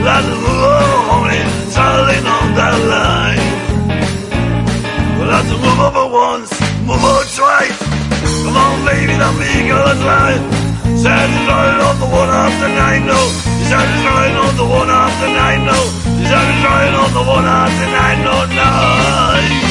That's 0.02 0.26
a 0.26 0.38
move 0.42 1.02
honey, 1.06 1.44
traveling 1.70 2.26
on 2.26 2.48
that 2.58 2.76
line. 2.94 3.46
Well, 5.20 5.30
that's 5.30 5.52
a 5.52 5.58
move 5.64 5.82
over 5.86 6.08
once, 6.12 6.52
move 6.88 7.04
over 7.04 7.26
twice. 7.38 7.81
Come 8.44 8.58
on, 8.58 8.86
baby, 8.86 9.14
let 9.18 9.36
me 9.38 9.68
go 9.70 9.80
line. 10.06 10.44
Satisfied 10.98 11.80
on 11.82 12.00
the 12.00 12.06
one 12.06 12.30
after 12.30 12.68
nine, 12.68 13.06
no. 13.06 13.22
Satisfied 13.70 14.36
on 14.36 14.56
the 14.58 14.66
one 14.66 14.90
after 14.90 15.28
nine, 15.28 15.66
no. 15.66 15.80
Satisfied 16.26 16.94
on 16.94 17.14
the 17.14 17.24
one 17.24 17.46
after 17.46 17.88
nine, 17.98 18.20
no, 18.24 18.46
no. 18.56 19.71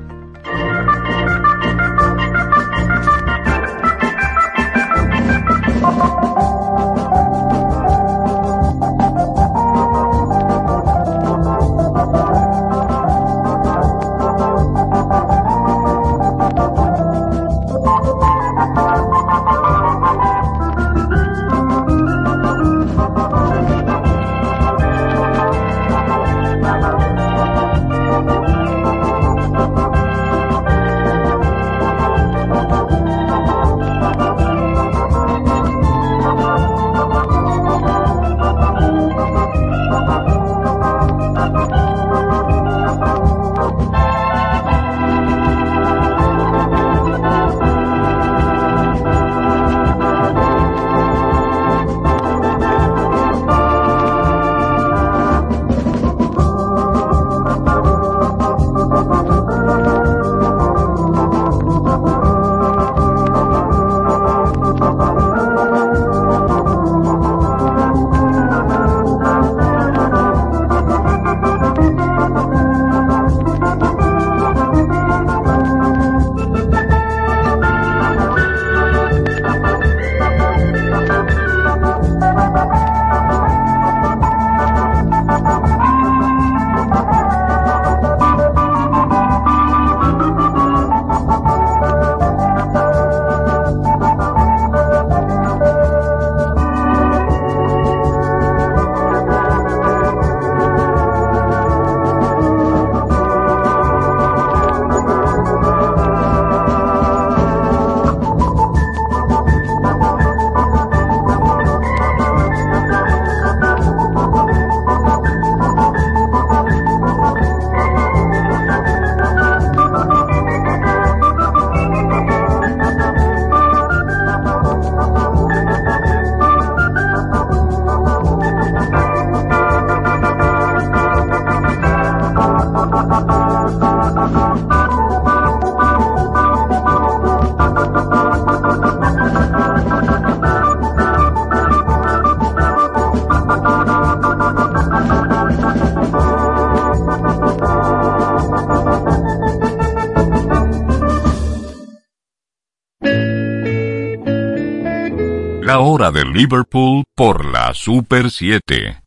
De 156.11 156.25
Liverpool 156.25 157.03
por 157.15 157.45
la 157.45 157.73
Super 157.73 158.29
7. 158.29 159.00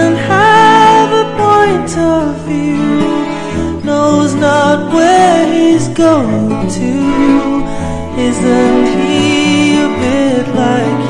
Doesn't 0.00 0.16
have 0.16 1.10
a 1.12 1.26
point 1.36 1.92
of 1.98 2.34
view, 2.46 3.84
knows 3.84 4.32
not 4.34 4.94
where 4.94 5.44
he's 5.52 5.88
going 5.88 6.68
to. 6.78 6.92
Isn't 8.28 8.86
he 8.96 9.74
a 9.76 9.88
bit 10.00 10.48
like 10.54 11.00
you 11.04 11.09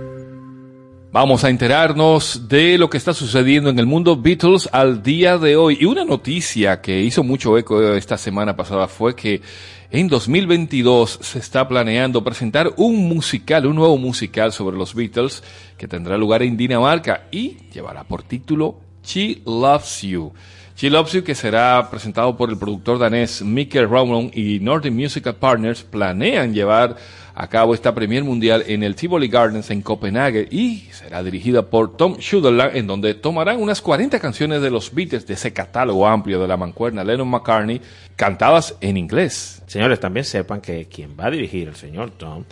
Vamos 1.13 1.43
a 1.43 1.49
enterarnos 1.49 2.47
de 2.47 2.77
lo 2.77 2.89
que 2.89 2.95
está 2.95 3.13
sucediendo 3.13 3.69
en 3.69 3.77
el 3.77 3.85
mundo 3.85 4.15
Beatles 4.15 4.69
al 4.71 5.03
día 5.03 5.37
de 5.37 5.57
hoy. 5.57 5.77
Y 5.81 5.83
una 5.83 6.05
noticia 6.05 6.79
que 6.79 7.01
hizo 7.01 7.21
mucho 7.21 7.57
eco 7.57 7.83
esta 7.95 8.17
semana 8.17 8.55
pasada 8.55 8.87
fue 8.87 9.13
que 9.13 9.41
en 9.89 10.07
2022 10.07 11.19
se 11.21 11.39
está 11.39 11.67
planeando 11.67 12.23
presentar 12.23 12.71
un 12.77 13.09
musical, 13.09 13.65
un 13.65 13.75
nuevo 13.75 13.97
musical 13.97 14.53
sobre 14.53 14.77
los 14.77 14.95
Beatles 14.95 15.43
que 15.77 15.85
tendrá 15.85 16.17
lugar 16.17 16.43
en 16.43 16.55
Dinamarca 16.55 17.27
y 17.29 17.57
llevará 17.73 18.05
por 18.05 18.23
título 18.23 18.77
She 19.03 19.41
Loves 19.45 20.03
You. 20.03 20.31
She 20.77 20.89
Loves 20.89 21.11
You, 21.11 21.25
que 21.25 21.35
será 21.35 21.89
presentado 21.91 22.37
por 22.37 22.49
el 22.49 22.57
productor 22.57 22.99
danés 22.99 23.41
Mikkel 23.41 23.89
Raumon 23.89 24.31
y 24.33 24.61
Northern 24.61 24.95
Musical 24.95 25.35
Partners, 25.35 25.83
planean 25.83 26.53
llevar 26.53 26.95
a 27.33 27.47
cabo 27.47 27.73
esta 27.73 27.93
premier 27.93 28.23
mundial 28.23 28.63
en 28.67 28.83
el 28.83 28.95
Tivoli 28.95 29.27
Gardens 29.27 29.71
en 29.71 29.81
Copenhague 29.81 30.47
y 30.51 30.89
será 30.91 31.23
dirigida 31.23 31.69
por 31.69 31.95
Tom 31.95 32.17
Sutherland, 32.19 32.75
en 32.75 32.87
donde 32.87 33.13
tomarán 33.13 33.61
unas 33.61 33.81
40 33.81 34.19
canciones 34.19 34.61
de 34.61 34.69
los 34.69 34.93
Beatles 34.93 35.25
de 35.25 35.35
ese 35.35 35.53
catálogo 35.53 36.07
amplio 36.07 36.41
de 36.41 36.47
la 36.47 36.57
mancuerna 36.57 37.03
Lennon 37.03 37.29
McCartney, 37.29 37.81
cantadas 38.15 38.75
en 38.81 38.97
inglés. 38.97 39.63
Señores, 39.67 39.99
también 39.99 40.25
sepan 40.25 40.61
que 40.61 40.85
quien 40.85 41.15
va 41.19 41.27
a 41.27 41.31
dirigir, 41.31 41.67
el 41.67 41.75
señor 41.75 42.11
Tom, 42.11 42.43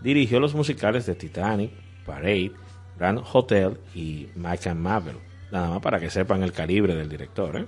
dirigió 0.00 0.40
los 0.40 0.54
musicales 0.54 1.06
de 1.06 1.14
Titanic, 1.14 1.70
Parade, 2.06 2.52
Grand 2.98 3.20
Hotel 3.32 3.78
y 3.94 4.28
Mike 4.34 4.68
and 4.68 4.80
Mabel. 4.80 5.16
Nada 5.50 5.70
más 5.70 5.80
para 5.80 5.98
que 5.98 6.10
sepan 6.10 6.42
el 6.42 6.52
calibre 6.52 6.94
del 6.94 7.08
director. 7.08 7.56
¿eh? 7.56 7.66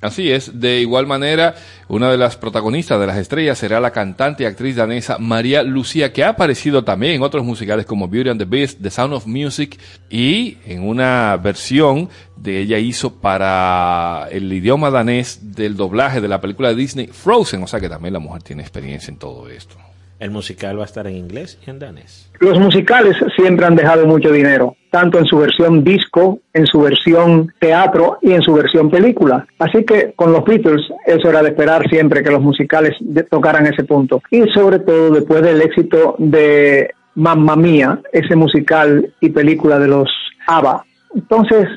Así 0.00 0.30
es, 0.30 0.60
de 0.60 0.80
igual 0.80 1.08
manera, 1.08 1.56
una 1.88 2.08
de 2.08 2.16
las 2.16 2.36
protagonistas 2.36 3.00
de 3.00 3.06
las 3.08 3.16
estrellas 3.16 3.58
será 3.58 3.80
la 3.80 3.90
cantante 3.90 4.44
y 4.44 4.46
actriz 4.46 4.76
danesa 4.76 5.18
María 5.18 5.64
Lucía, 5.64 6.12
que 6.12 6.22
ha 6.22 6.30
aparecido 6.30 6.84
también 6.84 7.14
en 7.14 7.22
otros 7.22 7.44
musicales 7.44 7.84
como 7.84 8.06
Beauty 8.06 8.30
and 8.30 8.40
the 8.40 8.44
Beast, 8.44 8.80
The 8.80 8.90
Sound 8.90 9.14
of 9.14 9.26
Music 9.26 9.76
y 10.08 10.58
en 10.66 10.86
una 10.86 11.36
versión 11.42 12.08
de 12.36 12.60
ella 12.60 12.78
hizo 12.78 13.14
para 13.14 14.28
el 14.30 14.52
idioma 14.52 14.90
danés 14.90 15.54
del 15.56 15.76
doblaje 15.76 16.20
de 16.20 16.28
la 16.28 16.40
película 16.40 16.68
de 16.68 16.76
Disney 16.76 17.08
Frozen, 17.08 17.64
o 17.64 17.66
sea 17.66 17.80
que 17.80 17.88
también 17.88 18.14
la 18.14 18.20
mujer 18.20 18.44
tiene 18.44 18.62
experiencia 18.62 19.10
en 19.10 19.18
todo 19.18 19.48
esto. 19.48 19.87
El 20.20 20.30
musical 20.30 20.76
va 20.76 20.82
a 20.82 20.86
estar 20.86 21.06
en 21.06 21.16
inglés 21.16 21.58
y 21.64 21.70
en 21.70 21.78
danés. 21.78 22.30
Los 22.40 22.58
musicales 22.58 23.16
siempre 23.36 23.66
han 23.66 23.76
dejado 23.76 24.06
mucho 24.06 24.32
dinero, 24.32 24.76
tanto 24.90 25.18
en 25.18 25.26
su 25.26 25.38
versión 25.38 25.84
disco, 25.84 26.40
en 26.52 26.66
su 26.66 26.80
versión 26.80 27.52
teatro 27.60 28.18
y 28.20 28.32
en 28.32 28.42
su 28.42 28.52
versión 28.52 28.90
película. 28.90 29.46
Así 29.58 29.84
que 29.84 30.12
con 30.16 30.32
los 30.32 30.44
Beatles 30.44 30.82
eso 31.06 31.28
era 31.28 31.42
de 31.42 31.50
esperar 31.50 31.88
siempre 31.88 32.22
que 32.22 32.30
los 32.30 32.40
musicales 32.40 32.96
tocaran 33.30 33.66
ese 33.66 33.84
punto. 33.84 34.20
Y 34.30 34.42
sobre 34.50 34.80
todo 34.80 35.10
después 35.12 35.42
del 35.42 35.62
éxito 35.62 36.16
de 36.18 36.90
Mamma 37.14 37.56
Mía, 37.56 38.00
ese 38.12 38.34
musical 38.34 39.12
y 39.20 39.30
película 39.30 39.78
de 39.78 39.88
los 39.88 40.08
ABBA. 40.46 40.84
Entonces, 41.14 41.68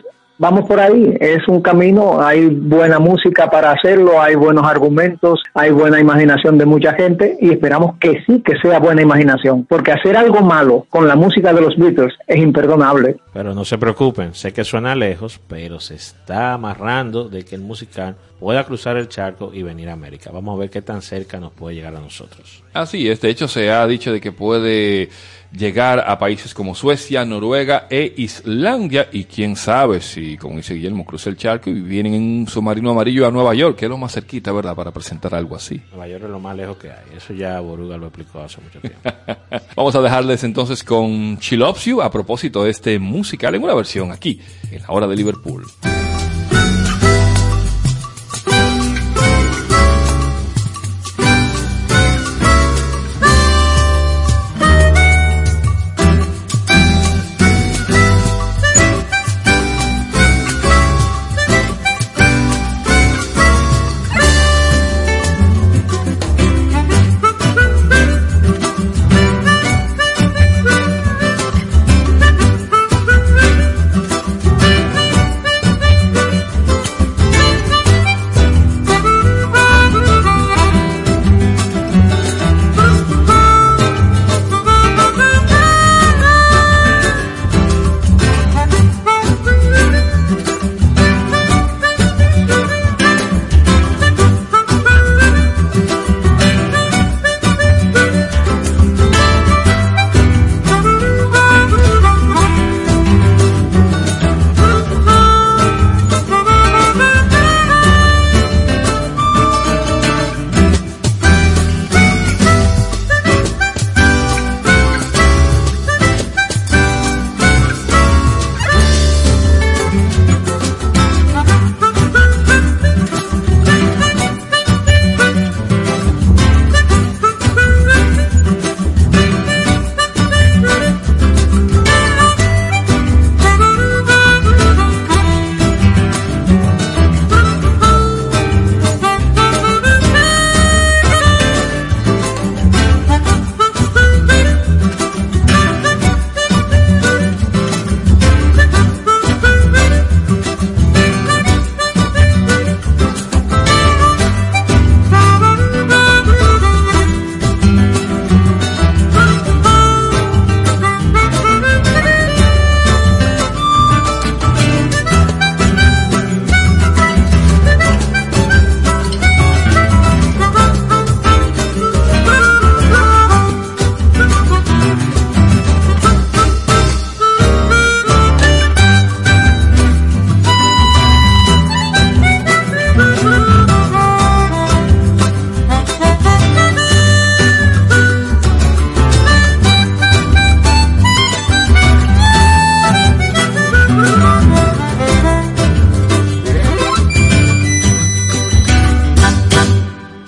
vamos 0.42 0.68
por 0.68 0.80
ahí, 0.80 1.16
es 1.20 1.48
un 1.48 1.62
camino, 1.62 2.20
hay 2.20 2.48
buena 2.48 2.98
música 2.98 3.48
para 3.48 3.74
hacerlo, 3.74 4.20
hay 4.20 4.34
buenos 4.34 4.66
argumentos, 4.66 5.40
hay 5.54 5.70
buena 5.70 6.00
imaginación 6.00 6.58
de 6.58 6.66
mucha 6.66 6.94
gente 6.94 7.38
y 7.40 7.52
esperamos 7.52 7.96
que 8.00 8.24
sí 8.26 8.42
que 8.42 8.58
sea 8.58 8.80
buena 8.80 9.04
imaginación, 9.04 9.66
porque 9.66 9.92
hacer 9.92 10.18
algo 10.18 10.42
malo 10.42 10.88
con 10.90 11.08
la 11.08 11.16
música 11.16 11.54
de 11.54 11.62
los 11.62 11.76
Beatles 11.78 12.16
es 12.26 12.38
imperdonable. 12.38 13.18
Pero 13.32 13.54
no 13.54 13.64
se 13.64 13.78
preocupen, 13.78 14.34
sé 14.34 14.52
que 14.52 14.64
suena 14.64 14.96
lejos, 14.96 15.40
pero 15.48 15.80
se 15.80 15.94
está 15.94 16.54
amarrando 16.54 17.30
de 17.30 17.46
que 17.46 17.54
el 17.54 17.62
musical 17.62 18.16
pueda 18.40 18.64
cruzar 18.64 18.98
el 18.98 19.08
charco 19.08 19.52
y 19.54 19.62
venir 19.62 19.90
a 19.90 19.94
América. 19.94 20.32
Vamos 20.34 20.58
a 20.58 20.60
ver 20.60 20.72
qué 20.72 20.82
tan 20.82 21.04
cerca 21.04 21.40
nos 21.40 21.52
puede 21.54 21.76
llegar 21.76 21.96
a 21.96 22.00
nosotros. 22.00 22.64
Así 22.74 23.08
es, 23.08 23.22
de 23.22 23.30
hecho 23.30 23.48
se 23.48 23.70
ha 23.70 23.86
dicho 23.86 24.12
de 24.12 24.20
que 24.20 24.32
puede 24.32 25.10
llegar 25.52 26.00
a 26.00 26.18
países 26.18 26.54
como 26.54 26.76
Suecia, 26.76 27.26
Noruega 27.26 27.88
e 27.90 28.14
Islandia 28.18 29.10
y 29.12 29.26
quién 29.26 29.56
sabe 29.56 30.02
si, 30.02 30.38
como 30.38 30.58
dice 30.58 30.74
Guillermo, 30.74 31.06
cruza 31.06 31.30
el 31.30 31.38
charco 31.38 31.70
y 31.70 31.82
vienen 31.82 32.14
en 32.14 32.22
un 32.22 32.48
submarino 32.48 32.92
amarillo 32.92 33.28
a 33.28 33.32
Nueva 33.32 33.54
York, 33.54 33.78
que 33.78 33.86
es 33.86 33.90
lo 33.90 33.98
más 33.98 34.14
cerquita, 34.14 34.52
¿verdad?, 34.52 34.76
para 34.76 34.92
presentar 34.92 35.36
algo 35.36 35.56
así. 35.56 35.82
Nueva 35.92 36.08
York 36.08 36.24
es 36.24 36.30
lo 36.30 36.40
más 36.40 36.56
lejos 36.56 36.78
que 36.78 36.90
hay. 36.90 37.18
Eso 37.18 37.34
ya 37.34 37.60
Boruga 37.60 37.98
lo 37.98 38.08
explicó 38.08 38.40
hace 38.40 38.62
mucho 38.62 38.80
tiempo. 38.80 39.00
Vamos 39.76 39.96
a 39.96 40.02
dejarles 40.02 40.44
entonces 40.44 40.84
con 40.84 41.38
You 41.40 42.02
a 42.02 42.12
propósito 42.12 42.64
de 42.64 42.72
este 42.72 43.00
musical 43.00 43.56
en 43.56 43.64
una 43.64 43.74
versión 43.74 44.12
aquí, 44.12 44.40
en 44.72 44.82
la 44.82 44.90
hora 44.90 45.08
de 45.08 45.16
Liverpool. 45.16 45.66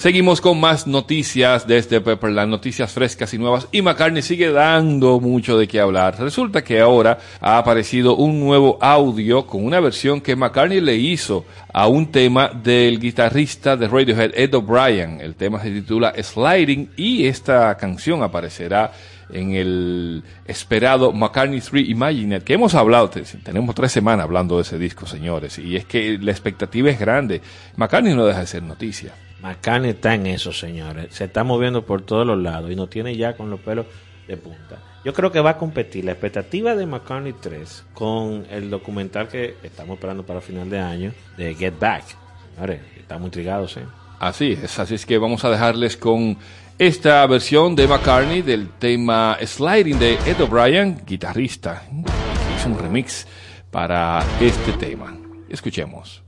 Seguimos 0.04 0.42
con 0.42 0.60
más 0.60 0.86
noticias 0.86 1.66
desde 1.66 2.02
Pepperland, 2.02 2.52
noticias 2.52 2.92
frescas 2.92 3.34
y 3.34 3.38
nuevas. 3.38 3.70
Y 3.72 3.82
McCartney 3.82 4.22
sigue 4.22 4.52
dando 4.52 5.22
mucho 5.22 5.58
de 5.58 5.66
qué 5.66 5.80
hablar. 5.80 6.20
Resulta 6.20 6.62
que 6.62 6.82
ahora 6.82 7.20
ha 7.40 7.58
aparecido 7.58 8.18
un 8.18 8.38
nuevo 8.38 8.78
audio 8.82 9.48
con 9.48 9.64
una 9.64 9.80
versión 9.80 10.20
que 10.20 10.36
McCartney 10.36 10.82
le 10.82 10.96
hizo 10.98 11.46
a 11.72 11.88
un 11.88 12.12
tema 12.12 12.50
del 12.50 13.00
guitarrista 13.00 13.78
de 13.78 13.88
Radiohead, 13.88 14.32
Ed 14.36 14.54
O'Brien. 14.56 15.22
El 15.22 15.36
tema 15.36 15.62
se 15.64 15.72
titula 15.72 16.14
Sliding 16.22 16.90
y 16.98 17.26
esta 17.28 17.78
canción 17.78 18.24
aparecerá 18.24 18.92
en 19.32 19.54
el 19.54 20.22
esperado 20.46 21.14
McCartney 21.14 21.62
3 21.62 21.88
Imagined, 21.88 22.44
que 22.44 22.56
hemos 22.56 22.76
hablado, 22.76 23.10
te- 23.10 23.22
tenemos 23.22 23.74
tres 23.74 23.94
semanas 23.94 24.26
hablando 24.26 24.58
de 24.58 24.64
ese 24.64 24.78
disco, 24.78 25.06
señores, 25.08 25.58
y 25.60 25.78
es 25.78 25.86
que 25.86 26.18
la 26.22 26.32
expectativa 26.32 26.90
es 26.90 27.00
grande. 27.00 27.42
McCartney 27.78 28.14
no 28.14 28.26
deja 28.26 28.42
de 28.42 28.48
ser 28.48 28.64
noticia. 28.64 29.14
McCartney 29.44 29.92
está 29.92 30.16
en 30.16 30.26
eso, 30.28 30.54
señores. 30.54 31.14
Se 31.14 31.26
está 31.26 31.44
moviendo 31.44 31.86
por 31.86 32.02
todos 32.02 32.26
los 32.26 32.42
lados 32.42 32.72
y 32.72 32.76
nos 32.76 32.90
tiene 32.90 33.16
ya 33.16 33.36
con 33.36 33.50
los 33.50 33.60
pelos 33.60 33.86
de 34.26 34.38
punta. 34.38 34.82
Yo 35.04 35.14
creo 35.14 35.34
que 35.34 35.42
va 35.42 35.52
a 35.52 35.58
competir 35.58 36.06
la 36.06 36.14
expectativa 36.14 36.76
de 36.76 36.86
McCartney 36.86 37.34
3 37.34 37.88
con 37.94 38.46
el 38.50 38.70
documental 38.70 39.28
que 39.28 39.58
estamos 39.62 39.96
esperando 39.96 40.26
para 40.26 40.40
final 40.40 40.70
de 40.70 40.80
año 40.80 41.12
de 41.36 41.54
Get 41.56 41.78
Back. 41.78 42.06
Señores, 42.56 42.82
estamos 42.98 43.26
intrigados, 43.26 43.76
¿eh? 43.76 43.86
Así 44.20 44.58
es, 44.64 44.80
así 44.80 44.96
es 44.96 45.06
que 45.06 45.18
vamos 45.18 45.44
a 45.44 45.50
dejarles 45.50 45.98
con 45.98 46.38
esta 46.80 47.28
versión 47.28 47.76
de 47.76 47.86
McCartney 47.86 48.42
del 48.42 48.70
tema 48.70 49.38
Sliding 49.44 50.00
de 50.00 50.14
Ed 50.26 50.40
O'Brien, 50.40 51.02
guitarrista. 51.06 51.84
hizo 52.58 52.70
un 52.70 52.80
remix 52.80 53.28
para 53.70 54.24
este 54.40 54.72
tema. 54.74 55.18
Escuchemos. 55.50 56.24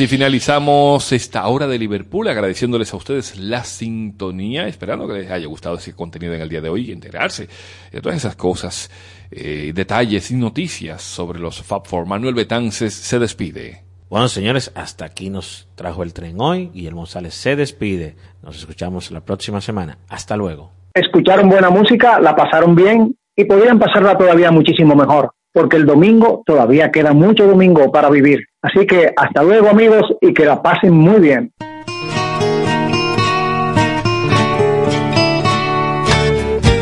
Así 0.00 0.06
finalizamos 0.06 1.12
esta 1.12 1.46
hora 1.46 1.66
de 1.66 1.78
Liverpool, 1.78 2.26
agradeciéndoles 2.26 2.94
a 2.94 2.96
ustedes 2.96 3.36
la 3.36 3.64
sintonía, 3.64 4.66
esperando 4.66 5.06
que 5.06 5.12
les 5.12 5.30
haya 5.30 5.46
gustado 5.46 5.76
ese 5.76 5.94
contenido 5.94 6.32
en 6.32 6.40
el 6.40 6.48
día 6.48 6.62
de 6.62 6.70
hoy 6.70 6.88
y 6.88 6.92
enterarse 6.92 7.50
de 7.92 8.00
todas 8.00 8.16
esas 8.16 8.34
cosas, 8.34 8.90
eh, 9.30 9.72
detalles 9.74 10.30
y 10.30 10.36
noticias 10.36 11.02
sobre 11.02 11.38
los 11.38 11.62
Fab 11.62 11.86
Four. 11.86 12.06
Manuel 12.06 12.32
Betances 12.32 12.94
se 12.94 13.18
despide. 13.18 13.82
Bueno, 14.08 14.28
señores, 14.28 14.72
hasta 14.74 15.04
aquí 15.04 15.28
nos 15.28 15.68
trajo 15.74 16.02
el 16.02 16.14
tren 16.14 16.40
hoy. 16.40 16.70
Guillermo 16.72 17.02
González 17.02 17.34
se 17.34 17.54
despide. 17.54 18.16
Nos 18.42 18.56
escuchamos 18.56 19.10
la 19.10 19.20
próxima 19.20 19.60
semana. 19.60 19.98
Hasta 20.08 20.34
luego. 20.34 20.72
Escucharon 20.94 21.50
buena 21.50 21.68
música, 21.68 22.18
la 22.20 22.34
pasaron 22.34 22.74
bien 22.74 23.14
y 23.36 23.44
podrían 23.44 23.78
pasarla 23.78 24.16
todavía 24.16 24.50
muchísimo 24.50 24.94
mejor, 24.94 25.30
porque 25.52 25.76
el 25.76 25.86
domingo 25.86 26.42
todavía 26.46 26.90
queda 26.90 27.12
mucho 27.12 27.46
domingo 27.46 27.90
para 27.90 28.10
vivir. 28.10 28.40
Así 28.62 28.86
que 28.86 29.12
hasta 29.16 29.42
luego 29.42 29.68
amigos 29.68 30.02
y 30.20 30.32
que 30.34 30.44
la 30.44 30.62
pasen 30.62 30.92
muy 30.92 31.20
bien. 31.20 31.52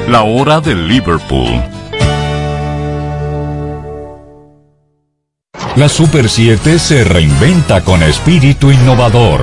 La 0.09 0.23
hora 0.23 0.61
de 0.61 0.75
Liverpool. 0.75 1.61
La 5.77 5.89
Super 5.89 6.29
7 6.29 6.79
se 6.79 7.05
reinventa 7.05 7.85
con 7.85 8.03
espíritu 8.03 8.73
innovador, 8.73 9.43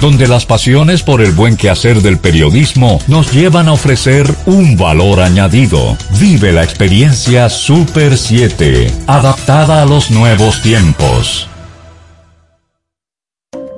donde 0.00 0.26
las 0.26 0.46
pasiones 0.46 1.02
por 1.02 1.20
el 1.20 1.32
buen 1.32 1.56
quehacer 1.56 2.02
del 2.02 2.18
periodismo 2.18 2.98
nos 3.06 3.32
llevan 3.32 3.68
a 3.68 3.72
ofrecer 3.72 4.26
un 4.46 4.76
valor 4.76 5.20
añadido. 5.20 5.96
Vive 6.18 6.52
la 6.52 6.64
experiencia 6.64 7.48
Super 7.48 8.16
7, 8.16 8.92
adaptada 9.06 9.82
a 9.82 9.86
los 9.86 10.10
nuevos 10.10 10.62
tiempos. 10.62 11.48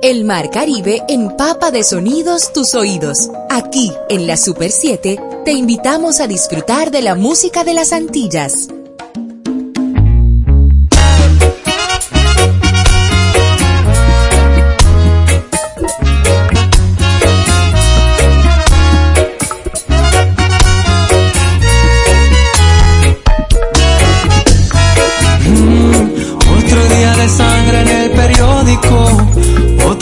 El 0.01 0.25
Mar 0.25 0.49
Caribe 0.49 1.01
empapa 1.07 1.71
de 1.71 1.81
sonidos 1.81 2.51
tus 2.51 2.75
oídos. 2.75 3.29
Aquí, 3.49 3.93
en 4.09 4.27
la 4.27 4.35
Super 4.35 4.69
7, 4.69 5.17
te 5.45 5.53
invitamos 5.53 6.19
a 6.19 6.27
disfrutar 6.27 6.91
de 6.91 7.01
la 7.01 7.15
música 7.15 7.63
de 7.63 7.73
las 7.73 7.93
Antillas. 7.93 8.67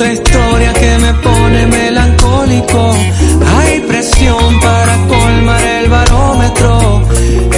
Historia 0.09 0.73
que 0.73 0.97
me 0.97 1.13
pone 1.15 1.67
melancólico. 1.67 2.95
Hay 3.57 3.79
presión 3.81 4.59
para 4.59 4.95
colmar 5.07 5.63
el 5.63 5.89
barómetro. 5.89 7.03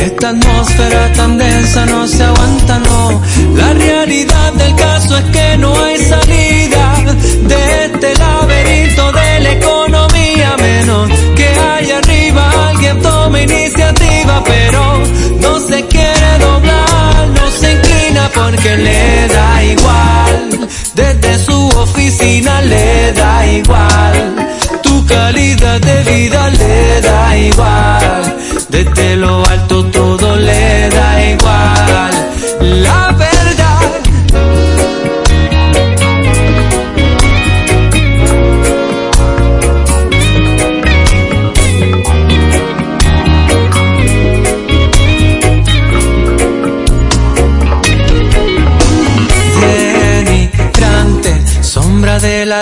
Esta 0.06 0.30
atmósfera 0.30 1.12
tan 1.14 1.38
densa 1.38 1.86
no 1.86 2.08
se 2.08 2.24
aguanta, 2.24 2.80
no. 2.80 3.22
La 3.56 3.74
realidad 3.74 4.54
del 4.54 4.76
caso 4.76 5.18
es 5.18 5.24
que 5.26 5.58
no 5.58 5.84
hay 5.84 5.98
salida 5.98 7.04
de 7.52 7.86
este 7.86 8.14
laberinto 8.16 9.12
de 9.12 9.40
la 9.40 9.52
economía, 9.54 10.56
menos 10.60 11.10
que 11.36 11.48
haya 11.48 11.98
arriba 12.00 12.70
alguien 12.70 13.02
tome 13.02 13.44
iniciativa, 13.44 14.44
pero 14.44 15.04
no 15.40 15.60
se 15.60 15.86
quiere 15.86 16.40
doblar, 16.40 17.28
no 17.38 17.52
se 17.52 17.72
inclina 17.72 18.30
porque 18.34 18.78
le 18.78 19.03
oficina 22.04 22.62
le 22.62 23.14
da 23.14 23.46
igual. 23.48 24.36
Tu 24.82 25.06
calidad 25.06 25.80
de 25.80 26.04
vida 26.04 26.50
le 26.50 27.02
da 27.02 27.38
igual. 27.38 28.36
Desde 28.70 29.16
lo 29.16 29.43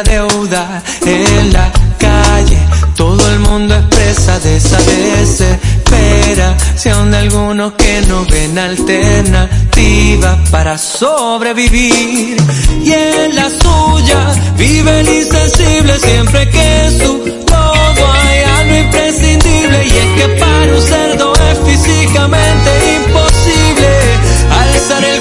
deuda 0.03 0.83
en 1.05 1.53
la 1.53 1.71
calle. 1.97 2.57
Todo 2.95 3.31
el 3.31 3.39
mundo 3.39 3.75
expresa 3.75 4.39
de 4.39 4.57
esa 4.57 4.77
desespera. 4.77 6.57
Aún 6.93 7.13
hay 7.13 7.27
algunos 7.27 7.73
que 7.73 8.01
no 8.07 8.25
ven 8.25 8.57
alternativa 8.57 10.39
para 10.51 10.77
sobrevivir. 10.77 12.37
Y 12.83 12.91
en 12.91 13.35
la 13.35 13.49
suya 13.49 14.33
vive 14.57 14.99
el 15.01 15.09
insensible 15.09 15.99
siempre 15.99 16.49
que 16.49 16.91
su 16.97 17.17
logo 17.27 18.11
hay 18.13 18.39
algo 18.59 18.75
imprescindible. 18.75 19.85
Y 19.85 19.89
es 19.89 20.09
que 20.17 20.27
para 20.39 20.73
un 20.73 20.81
cerdo 20.81 21.33
es 21.51 21.59
físicamente 21.69 22.69
imposible 22.97 23.89
alzar 24.51 25.03
el 25.03 25.20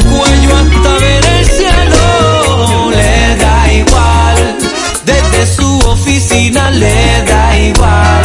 le 6.29 7.25
da 7.27 7.59
igual. 7.59 8.25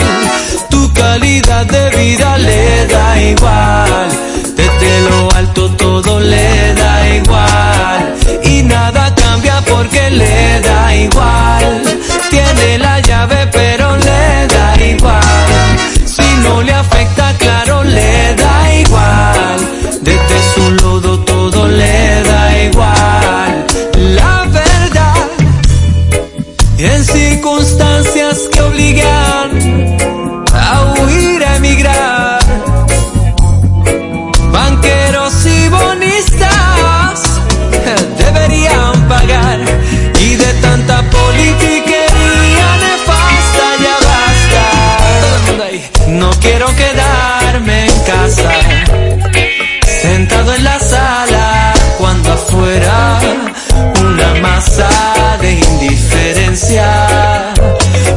Tu 0.69 0.91
calidad 0.93 1.65
de 1.65 1.89
vida 1.97 2.37
le 2.37 2.87
da 2.87 3.21
igual. 3.21 4.09
Desde 4.55 5.01
lo 5.09 5.31
alto 5.33 5.71
todo 5.71 5.94
quiero 46.55 46.73
quedarme 46.73 47.85
en 47.85 47.99
casa, 48.03 48.51
sentado 50.01 50.53
en 50.53 50.63
la 50.63 50.79
sala, 50.79 51.73
cuando 51.97 52.31
afuera 52.31 53.19
una 53.99 54.33
masa 54.35 54.89
de 55.41 55.51
indiferencia 55.51 56.87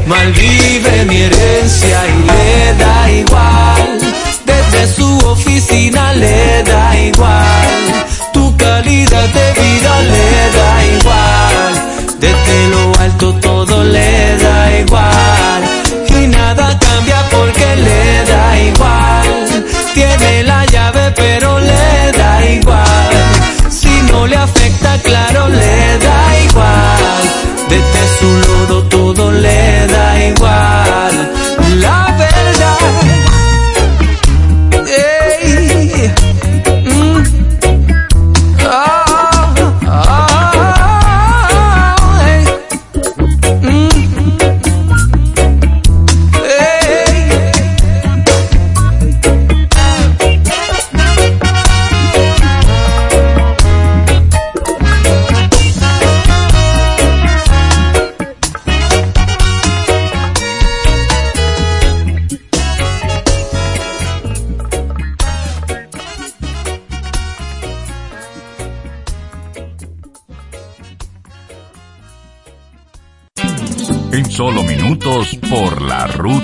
malvive 0.06 1.04
mi 1.06 1.22
herencia 1.22 1.98
y 2.06 2.22
le 2.30 2.74
da 2.84 3.10
igual. 3.10 3.98
Desde 4.46 4.94
su 4.94 5.18
oficina 5.26 6.12
le 6.12 6.62
da 6.62 6.96
igual. 6.96 8.06
Tu 8.32 8.56
calidad 8.56 9.28
de 9.38 9.52
vida 9.60 10.02
le 10.02 10.58
da 10.58 10.70
igual. 10.70 10.77
Igual. 27.76 28.07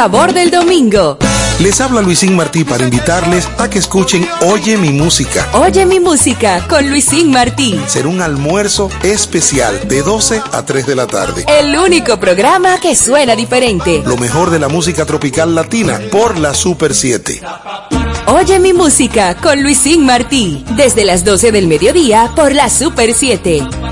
Sabor 0.00 0.32
del 0.32 0.50
domingo. 0.50 1.18
Les 1.58 1.78
habla 1.82 2.00
Luisín 2.00 2.34
Martí 2.34 2.64
para 2.64 2.84
invitarles 2.84 3.46
a 3.58 3.68
que 3.68 3.78
escuchen 3.78 4.26
Oye 4.46 4.78
mi 4.78 4.92
música. 4.92 5.46
Oye 5.52 5.84
mi 5.84 6.00
música 6.00 6.66
con 6.68 6.88
Luisín 6.88 7.30
Martí. 7.30 7.78
Será 7.86 8.08
un 8.08 8.22
almuerzo 8.22 8.88
especial 9.02 9.78
de 9.86 10.00
12 10.00 10.40
a 10.52 10.64
3 10.64 10.86
de 10.86 10.96
la 10.96 11.06
tarde. 11.06 11.44
El 11.46 11.76
único 11.76 12.18
programa 12.18 12.80
que 12.80 12.96
suena 12.96 13.36
diferente. 13.36 14.02
Lo 14.06 14.16
mejor 14.16 14.48
de 14.48 14.58
la 14.58 14.68
música 14.68 15.04
tropical 15.04 15.54
latina 15.54 16.00
por 16.10 16.38
la 16.38 16.54
Super 16.54 16.94
7. 16.94 17.42
Oye 18.24 18.58
mi 18.58 18.72
música 18.72 19.36
con 19.36 19.62
Luisín 19.62 20.06
Martí. 20.06 20.64
Desde 20.76 21.04
las 21.04 21.26
12 21.26 21.52
del 21.52 21.66
mediodía 21.66 22.32
por 22.34 22.54
la 22.54 22.70
Super 22.70 23.12
7. 23.12 23.89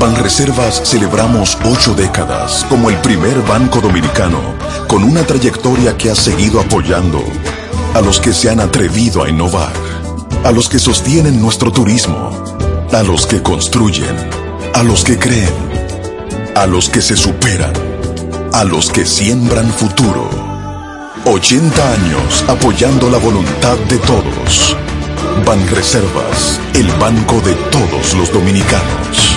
Banreservas 0.00 0.80
celebramos 0.82 1.58
ocho 1.62 1.92
décadas 1.92 2.64
como 2.70 2.88
el 2.88 2.96
primer 3.02 3.42
banco 3.42 3.82
dominicano 3.82 4.40
con 4.88 5.04
una 5.04 5.26
trayectoria 5.26 5.94
que 5.98 6.10
ha 6.10 6.14
seguido 6.14 6.58
apoyando 6.58 7.22
a 7.92 8.00
los 8.00 8.18
que 8.18 8.32
se 8.32 8.48
han 8.48 8.60
atrevido 8.60 9.22
a 9.22 9.28
innovar, 9.28 9.74
a 10.42 10.52
los 10.52 10.70
que 10.70 10.78
sostienen 10.78 11.38
nuestro 11.38 11.70
turismo, 11.70 12.30
a 12.90 13.02
los 13.02 13.26
que 13.26 13.42
construyen, 13.42 14.16
a 14.72 14.82
los 14.82 15.04
que 15.04 15.18
creen, 15.18 15.52
a 16.54 16.66
los 16.66 16.88
que 16.88 17.02
se 17.02 17.14
superan, 17.14 17.74
a 18.54 18.64
los 18.64 18.88
que 18.88 19.04
siembran 19.04 19.70
futuro. 19.70 20.30
80 21.26 21.92
años 21.92 22.44
apoyando 22.48 23.10
la 23.10 23.18
voluntad 23.18 23.76
de 23.90 23.98
todos. 23.98 24.74
Banreservas, 25.44 26.58
el 26.72 26.90
banco 26.92 27.38
de 27.42 27.52
todos 27.70 28.14
los 28.14 28.32
dominicanos. 28.32 29.29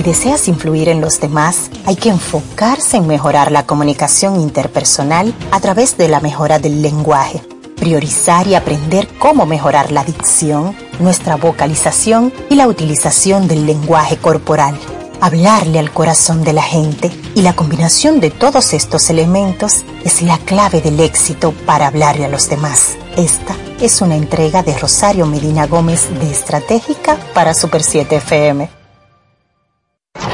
Si 0.00 0.04
deseas 0.04 0.48
influir 0.48 0.88
en 0.88 1.02
los 1.02 1.20
demás, 1.20 1.70
hay 1.84 1.94
que 1.94 2.08
enfocarse 2.08 2.96
en 2.96 3.06
mejorar 3.06 3.52
la 3.52 3.66
comunicación 3.66 4.40
interpersonal 4.40 5.34
a 5.50 5.60
través 5.60 5.98
de 5.98 6.08
la 6.08 6.20
mejora 6.20 6.58
del 6.58 6.80
lenguaje. 6.80 7.42
Priorizar 7.76 8.46
y 8.46 8.54
aprender 8.54 9.06
cómo 9.18 9.44
mejorar 9.44 9.92
la 9.92 10.02
dicción, 10.02 10.74
nuestra 11.00 11.36
vocalización 11.36 12.32
y 12.48 12.54
la 12.54 12.66
utilización 12.66 13.46
del 13.46 13.66
lenguaje 13.66 14.16
corporal. 14.16 14.74
Hablarle 15.20 15.78
al 15.78 15.90
corazón 15.90 16.44
de 16.44 16.54
la 16.54 16.62
gente 16.62 17.10
y 17.34 17.42
la 17.42 17.52
combinación 17.52 18.20
de 18.20 18.30
todos 18.30 18.72
estos 18.72 19.10
elementos 19.10 19.84
es 20.02 20.22
la 20.22 20.38
clave 20.38 20.80
del 20.80 20.98
éxito 20.98 21.52
para 21.66 21.88
hablarle 21.88 22.24
a 22.24 22.30
los 22.30 22.48
demás. 22.48 22.96
Esta 23.18 23.54
es 23.82 24.00
una 24.00 24.16
entrega 24.16 24.62
de 24.62 24.78
Rosario 24.78 25.26
Medina 25.26 25.66
Gómez 25.66 26.08
de 26.18 26.30
Estratégica 26.30 27.18
para 27.34 27.52
Super 27.52 27.82
7 27.82 28.16
FM. 28.16 28.79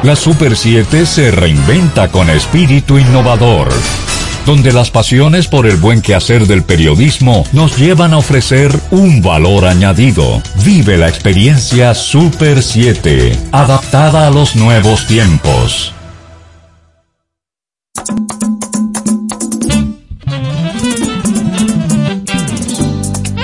La 0.02 0.16
Super 0.16 0.56
7 0.56 1.04
se 1.04 1.30
reinventa 1.30 2.08
con 2.10 2.30
espíritu 2.30 2.98
innovador. 2.98 3.68
donde 4.46 4.72
las 4.72 4.92
pasiones 4.92 5.48
por 5.48 5.66
el 5.66 5.76
buen 5.76 6.00
quehacer 6.00 6.46
del 6.46 6.62
periodismo 6.62 7.44
nos 7.52 7.76
llevan 7.76 8.14
a 8.14 8.18
ofrecer 8.18 8.70
un 8.92 9.20
valor 9.20 9.64
añadido. 9.64 10.40
Vive 10.64 10.96
la 10.96 11.08
experiencia 11.08 11.92
Super 11.94 12.62
7, 12.62 13.36
adaptada 13.50 14.28
a 14.28 14.30
los 14.30 14.54
nuevos 14.54 15.04
tiempos. 15.08 15.92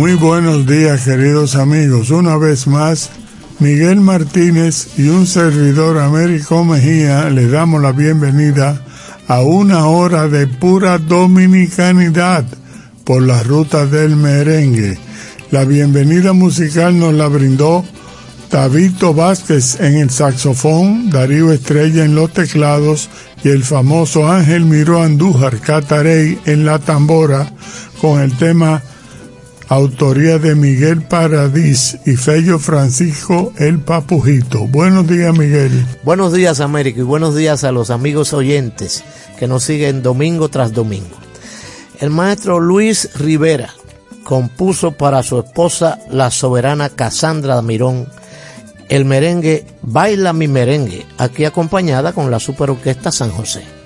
Muy 0.00 0.14
buenos 0.14 0.66
días, 0.66 1.04
queridos 1.04 1.56
amigos. 1.56 2.08
Una 2.08 2.38
vez 2.38 2.66
más, 2.66 3.10
Miguel 3.58 4.00
Martínez 4.00 4.88
y 4.96 5.10
un 5.10 5.26
servidor 5.26 5.98
Américo 5.98 6.64
Mejía 6.64 7.28
le 7.28 7.46
damos 7.48 7.82
la 7.82 7.92
bienvenida 7.92 8.80
a 9.28 9.42
una 9.42 9.88
hora 9.88 10.26
de 10.26 10.46
pura 10.46 10.96
dominicanidad 10.96 12.46
por 13.04 13.20
la 13.20 13.42
ruta 13.42 13.84
del 13.84 14.16
merengue. 14.16 14.98
La 15.50 15.66
bienvenida 15.66 16.32
musical 16.32 16.98
nos 16.98 17.12
la 17.12 17.28
brindó 17.28 17.84
Tabito 18.48 19.12
Vázquez 19.12 19.80
en 19.80 19.98
el 19.98 20.08
saxofón, 20.08 21.10
Darío 21.10 21.52
Estrella 21.52 22.06
en 22.06 22.14
los 22.14 22.32
teclados 22.32 23.10
y 23.44 23.50
el 23.50 23.64
famoso 23.64 24.32
Ángel 24.32 24.64
Miró 24.64 25.02
Andújar 25.02 25.60
Catarey 25.60 26.40
en 26.46 26.64
la 26.64 26.78
tambora 26.78 27.52
con 28.00 28.22
el 28.22 28.34
tema 28.38 28.82
autoría 29.70 30.40
de 30.40 30.56
Miguel 30.56 31.00
Paradís 31.02 31.96
y 32.04 32.16
Fello 32.16 32.58
Francisco 32.58 33.52
El 33.56 33.78
Papujito. 33.78 34.66
Buenos 34.66 35.06
días, 35.06 35.32
Miguel. 35.38 35.86
Buenos 36.02 36.32
días, 36.32 36.58
América, 36.58 36.98
y 36.98 37.04
buenos 37.04 37.36
días 37.36 37.62
a 37.62 37.70
los 37.70 37.90
amigos 37.90 38.32
oyentes 38.32 39.04
que 39.38 39.46
nos 39.46 39.62
siguen 39.62 40.02
domingo 40.02 40.48
tras 40.48 40.72
domingo. 40.72 41.16
El 42.00 42.10
maestro 42.10 42.58
Luis 42.58 43.10
Rivera 43.14 43.72
compuso 44.24 44.90
para 44.90 45.22
su 45.22 45.38
esposa, 45.38 46.00
la 46.10 46.32
soberana 46.32 46.88
Casandra 46.88 47.62
Mirón, 47.62 48.08
el 48.88 49.04
merengue 49.04 49.66
Baila 49.82 50.32
mi 50.32 50.48
merengue, 50.48 51.06
aquí 51.16 51.44
acompañada 51.44 52.12
con 52.12 52.28
la 52.28 52.40
Superorquesta 52.40 53.12
San 53.12 53.30
José. 53.30 53.79